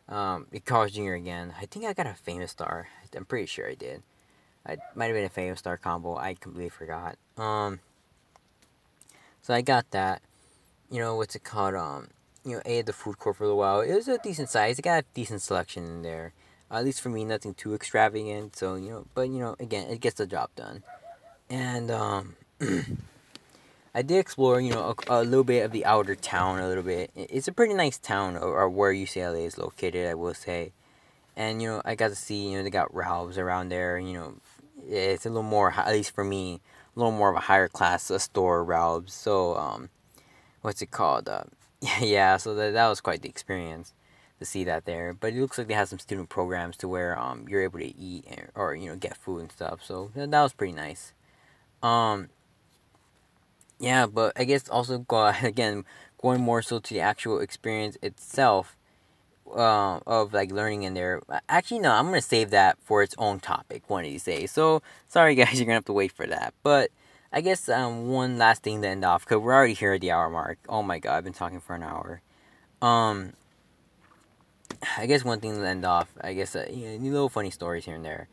[0.08, 1.14] um, Carl's Jr.
[1.14, 1.54] again.
[1.60, 2.88] I think I got a famous star.
[3.14, 4.02] I'm pretty sure I did.
[4.66, 6.16] I might have been a famous star combo.
[6.16, 7.16] I completely forgot.
[7.38, 7.80] Um,
[9.42, 10.22] so I got that.
[10.90, 11.74] You know what's it called?
[11.74, 12.08] Um,
[12.44, 13.80] you know, ate the food court for a while.
[13.80, 14.78] It was a decent size.
[14.78, 16.32] It got a decent selection in there.
[16.70, 18.56] At least for me, nothing too extravagant.
[18.56, 20.82] So you know, but you know, again, it gets the job done.
[21.48, 22.36] And um,
[23.94, 26.82] I did explore, you know, a, a, little bit of the outer town, a little
[26.82, 27.10] bit.
[27.14, 30.72] It's a pretty nice town, or, or, where UCLA is located, I will say.
[31.36, 33.98] And you know, I got to see, you know, they got Ralphs around there.
[33.98, 34.34] You know,
[34.88, 36.60] it's a little more, at least for me,
[36.94, 39.14] a little more of a higher class uh, store, Ralphs.
[39.14, 39.90] So, um,
[40.62, 41.28] what's it called?
[41.28, 41.44] Uh,
[42.00, 43.92] yeah, so that that was quite the experience
[44.38, 45.14] to see that there.
[45.14, 47.96] But it looks like they have some student programs to where um you're able to
[47.96, 49.80] eat or you know get food and stuff.
[49.84, 51.12] So that, that was pretty nice.
[51.82, 52.28] Um.
[53.78, 55.84] Yeah, but I guess also go again
[56.20, 58.76] going more so to the actual experience itself.
[59.54, 61.22] Uh, of like learning in there.
[61.48, 64.50] Actually, no, I'm gonna save that for its own topic one of these days.
[64.50, 66.52] So sorry, guys, you're gonna have to wait for that.
[66.62, 66.90] But
[67.32, 70.10] I guess um one last thing to end off because we're already here at the
[70.10, 70.58] hour mark.
[70.68, 72.22] Oh my god, I've been talking for an hour.
[72.82, 73.34] Um,
[74.98, 77.84] I guess one thing to end off, I guess uh, you know, little funny stories
[77.84, 78.28] here and there,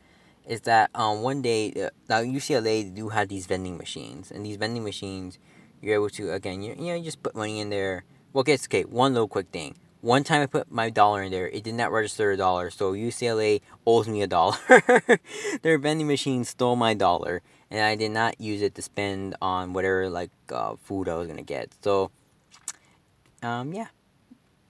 [0.46, 4.56] is that um one day uh, now UCLA do have these vending machines, and these
[4.56, 5.38] vending machines,
[5.80, 8.04] you're able to again you you know you just put money in there.
[8.32, 8.82] Well, guess okay.
[8.82, 9.76] One little quick thing.
[10.04, 12.92] One time I put my dollar in there, it did not register a dollar, so
[12.92, 14.58] UCLA owes me a dollar.
[15.62, 17.40] Their vending machine stole my dollar,
[17.70, 21.26] and I did not use it to spend on whatever like uh, food I was
[21.26, 21.72] gonna get.
[21.80, 22.10] So,
[23.42, 23.86] um, yeah,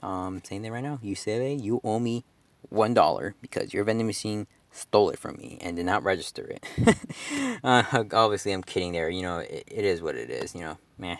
[0.04, 1.00] um, saying that right now.
[1.02, 2.24] UCLA, you owe me
[2.68, 7.58] one dollar because your vending machine stole it from me and did not register it.
[7.64, 7.82] uh,
[8.12, 9.10] obviously, I'm kidding there.
[9.10, 10.54] You know, it, it is what it is.
[10.54, 11.16] You know, meh.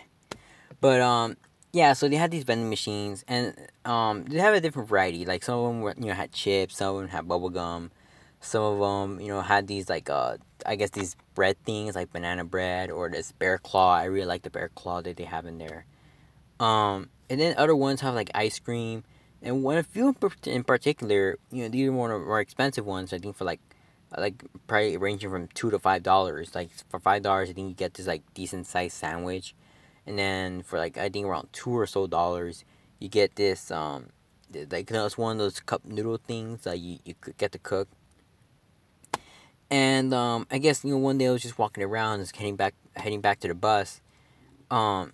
[0.79, 1.35] But um,
[1.75, 1.91] yeah.
[1.91, 3.53] So they had these vending machines, and
[3.83, 5.25] um, they have a different variety.
[5.25, 6.77] Like some of them were, you know, had chips.
[6.77, 7.91] Some of them had bubble gum.
[8.39, 12.13] Some of them, you know, had these like uh, I guess these bread things like
[12.13, 13.93] banana bread or this bear claw.
[13.93, 15.85] I really like the bear claw that they have in there.
[16.61, 19.03] Um, and then other ones have like ice cream,
[19.41, 20.15] and one a few
[20.45, 23.11] in particular, you know, these are more more expensive ones.
[23.11, 23.59] I think for like,
[24.17, 26.55] like probably ranging from two to five dollars.
[26.55, 29.53] Like for five dollars, I think you get this like decent sized sandwich,
[30.07, 32.63] and then for like I think around two or so dollars,
[32.99, 34.07] you get this um,
[34.53, 37.87] like it's one of those cup noodle things that you you get to cook.
[39.69, 42.55] And um, I guess you know one day I was just walking around, just heading
[42.55, 44.01] back heading back to the bus.
[44.69, 45.13] Um,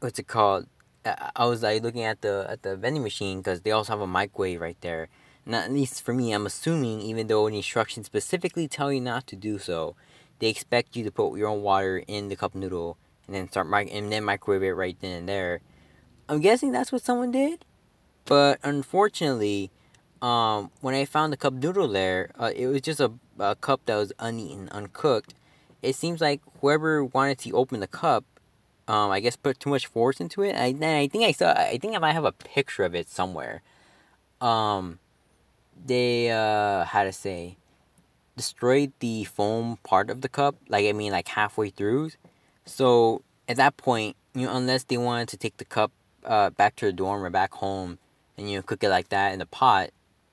[0.00, 0.66] what's it called?
[1.04, 4.06] I was like looking at the at the vending machine because they also have a
[4.06, 5.08] microwave right there.
[5.44, 9.26] Not at least for me, I'm assuming even though the instructions specifically tell you not
[9.28, 9.96] to do so,
[10.38, 12.96] they expect you to put your own water in the cup noodle
[13.26, 15.60] and then start mic- and then microwave it right then and there.
[16.28, 17.64] I'm guessing that's what someone did,
[18.24, 19.70] but unfortunately,
[20.20, 23.82] um, when I found the cup noodle there, uh, it was just a, a cup
[23.86, 25.34] that was uneaten, uncooked.
[25.82, 28.24] It seems like whoever wanted to open the cup
[28.88, 30.56] um, I guess put too much force into it.
[30.56, 31.52] I, I think I saw.
[31.52, 33.62] I think I might have a picture of it somewhere.
[34.40, 34.98] Um,
[35.84, 37.56] they uh, how to say,
[38.36, 40.56] destroyed the foam part of the cup.
[40.68, 42.10] Like I mean, like halfway through.
[42.64, 45.92] So at that point, you know, unless they wanted to take the cup
[46.24, 47.98] uh, back to the dorm or back home,
[48.36, 49.90] and you know, cook it like that in the pot,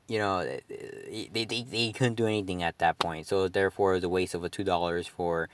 [0.07, 3.27] you know, they, they, they, they couldn't do anything at that point.
[3.27, 5.49] So therefore, it was a waste of a two dollars for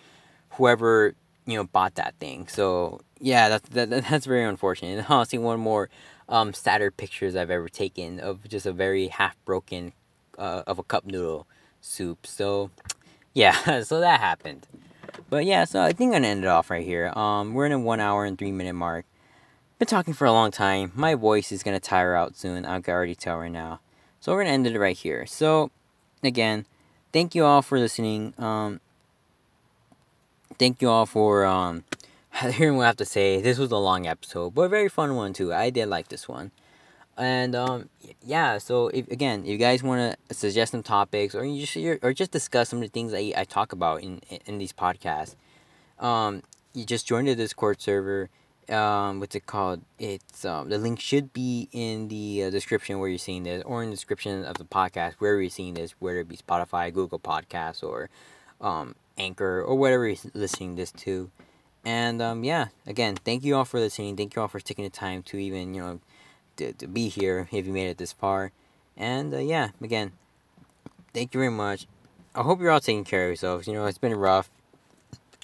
[0.51, 1.15] whoever
[1.45, 2.47] you know bought that thing.
[2.47, 4.97] So yeah, that's that, that's very unfortunate.
[4.97, 5.89] And honestly, one more
[6.27, 9.93] um, sadder pictures I've ever taken of just a very half broken
[10.37, 11.47] uh, of a cup noodle
[11.81, 12.25] soup.
[12.25, 12.71] So
[13.33, 14.67] yeah, so that happened.
[15.29, 17.07] But yeah, so I think I'm gonna end it off right here.
[17.15, 19.05] Um, we're in a one hour and three minute mark.
[19.79, 20.91] Been talking for a long time.
[20.95, 22.65] My voice is gonna tire out soon.
[22.65, 23.79] I can already tell right now.
[24.19, 25.25] So we're gonna end it right here.
[25.25, 25.71] So
[26.23, 26.65] again,
[27.11, 28.33] thank you all for listening.
[28.37, 28.79] Um,
[30.57, 31.83] thank you all for um,
[32.51, 33.41] hearing what I have to say.
[33.41, 35.53] This was a long episode, but a very fun one too.
[35.53, 36.51] I did like this one.
[37.17, 37.89] And um,
[38.21, 42.03] yeah, so if again, if you guys want to suggest some topics, or you just
[42.03, 45.35] or just discuss some of the things I, I talk about in in these podcasts,
[45.99, 46.43] um,
[46.73, 48.29] you just join the Discord server.
[48.67, 49.81] Um, what's it called?
[49.97, 53.81] It's um, the link should be in the uh, description where you're seeing this, or
[53.81, 57.19] in the description of the podcast where you're seeing this, whether it be Spotify, Google
[57.19, 58.09] Podcasts, or
[58.59, 61.29] um, Anchor, or whatever you're listening this to.
[61.85, 64.17] And um, yeah, again, thank you all for listening.
[64.17, 65.99] Thank you all for taking the time to even you know
[66.57, 68.51] to, to be here if you made it this far.
[68.97, 70.13] And uh, yeah, again,
[71.13, 71.87] thank you very much.
[72.33, 73.67] I hope you're all taking care of yourselves.
[73.67, 74.49] You know, it's been rough.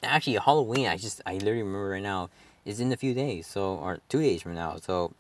[0.04, 2.30] Actually, Halloween, I just I literally remember right now
[2.66, 4.78] is in a few days, so or two days from now.
[4.78, 5.14] So,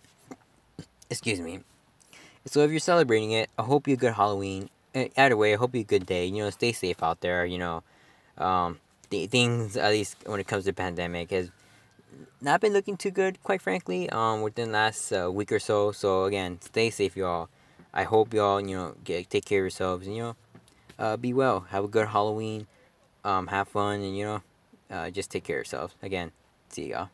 [1.09, 1.59] excuse me.
[2.45, 4.69] So if you're celebrating it, I hope you a good Halloween.
[4.95, 6.25] Either way, I hope you a good day.
[6.25, 7.45] You know, stay safe out there.
[7.45, 7.83] You know,
[8.37, 8.79] um,
[9.09, 11.51] the things at least when it comes to pandemic has
[12.41, 14.09] not been looking too good, quite frankly.
[14.09, 15.91] Um, within the last uh, week or so.
[15.91, 17.49] So again, stay safe, y'all.
[17.93, 20.35] I hope y'all you know get take care of yourselves and you know,
[20.97, 21.61] uh, be well.
[21.69, 22.67] Have a good Halloween.
[23.23, 24.41] Um, have fun and you know,
[24.89, 25.95] uh, just take care of yourselves.
[26.01, 26.31] Again,
[26.69, 27.09] see y'all.